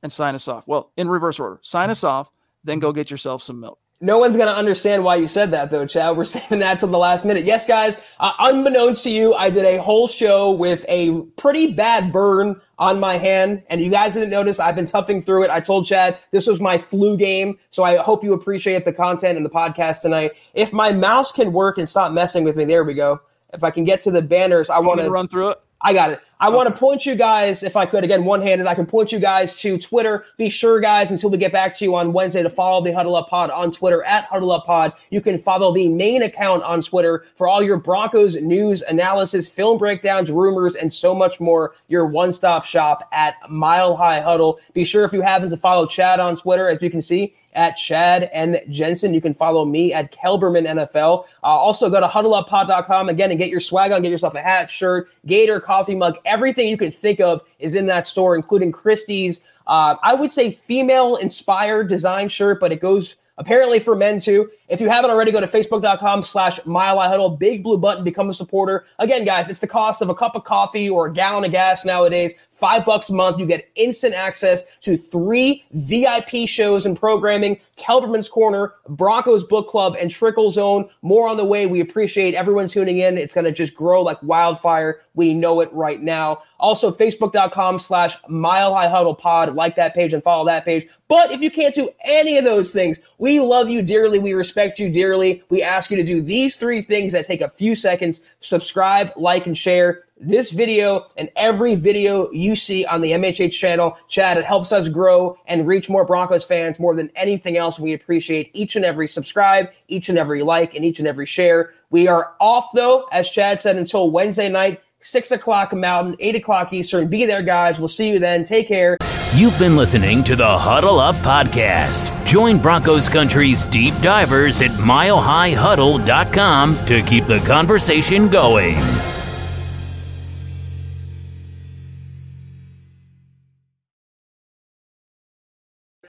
[0.04, 0.68] and sign us off.
[0.68, 2.32] Well, in reverse order, sign us off,
[2.64, 3.80] then go get yourself some milk.
[4.00, 6.16] No one's going to understand why you said that, though, Chad.
[6.16, 7.46] We're saving that till the last minute.
[7.46, 12.14] Yes, guys, uh, unbeknownst to you, I did a whole show with a pretty bad
[12.14, 14.60] burn on my hand, and you guys didn't notice.
[14.60, 15.50] I've been toughing through it.
[15.50, 19.36] I told Chad this was my flu game, so I hope you appreciate the content
[19.36, 20.34] and the podcast tonight.
[20.54, 23.22] If my mouse can work and stop messing with me, there we go.
[23.52, 25.62] If I can get to the banners, I want to run through it.
[25.82, 26.22] I got it.
[26.40, 26.56] I okay.
[26.56, 29.20] want to point you guys, if I could, again, one handed, I can point you
[29.20, 30.26] guys to Twitter.
[30.38, 33.16] Be sure, guys, until we get back to you on Wednesday to follow the Huddle
[33.16, 34.94] Up Pod on Twitter at Huddle Up Pod.
[35.10, 39.80] You can follow the main account on Twitter for all your Broncos news, analysis, film
[39.80, 41.74] breakdowns, rumors, and so much more.
[41.88, 44.60] Your one stop shop at Mile High Huddle.
[44.74, 47.76] Be sure, if you happen to follow Chad on Twitter, as you can see, at
[47.76, 49.14] Chad and Jensen.
[49.14, 51.26] You can follow me at Kelberman NFL.
[51.44, 54.02] Uh, also, go to huddleuppod.com again and get your swag on.
[54.02, 56.18] Get yourself a hat, shirt, gator, coffee mug.
[56.24, 59.44] Everything you can think of is in that store, including Christie's.
[59.66, 64.50] Uh, I would say female inspired design shirt, but it goes apparently for men too.
[64.68, 68.34] If you haven't already, go to facebook.com slash mile huddle, big blue button, become a
[68.34, 68.86] supporter.
[69.00, 71.86] Again, guys, it's the cost of a cup of coffee or a gallon of gas
[71.86, 72.34] nowadays.
[72.58, 73.40] Five bucks a month.
[73.40, 79.96] You get instant access to three VIP shows and programming, Kelberman's Corner, Broncos Book Club,
[80.00, 80.90] and Trickle Zone.
[81.04, 81.68] More on the way.
[81.68, 83.16] We appreciate everyone tuning in.
[83.16, 85.02] It's going to just grow like wildfire.
[85.14, 86.42] We know it right now.
[86.60, 89.54] Also, facebook.com slash mile high huddle pod.
[89.54, 90.88] Like that page and follow that page.
[91.10, 94.18] But if you can't do any of those things, we love you dearly.
[94.18, 95.44] We respect you dearly.
[95.50, 99.46] We ask you to do these three things that take a few seconds subscribe, like,
[99.46, 103.98] and share this video and every video you see on the MHH channel.
[104.08, 107.80] Chad, it helps us grow and reach more Broncos fans more than anything else.
[107.80, 111.74] We appreciate each and every subscribe, each and every like, and each and every share.
[111.90, 116.74] We are off, though, as Chad said, until Wednesday night, 6 o'clock Mountain, 8 o'clock
[116.74, 117.08] Eastern.
[117.08, 117.80] Be there, guys.
[117.80, 118.44] We'll see you then.
[118.44, 118.98] Take care.
[119.36, 122.26] You've been listening to the Huddle Up Podcast.
[122.26, 128.78] Join Broncos Country's deep divers at milehighhuddle.com to keep the conversation going.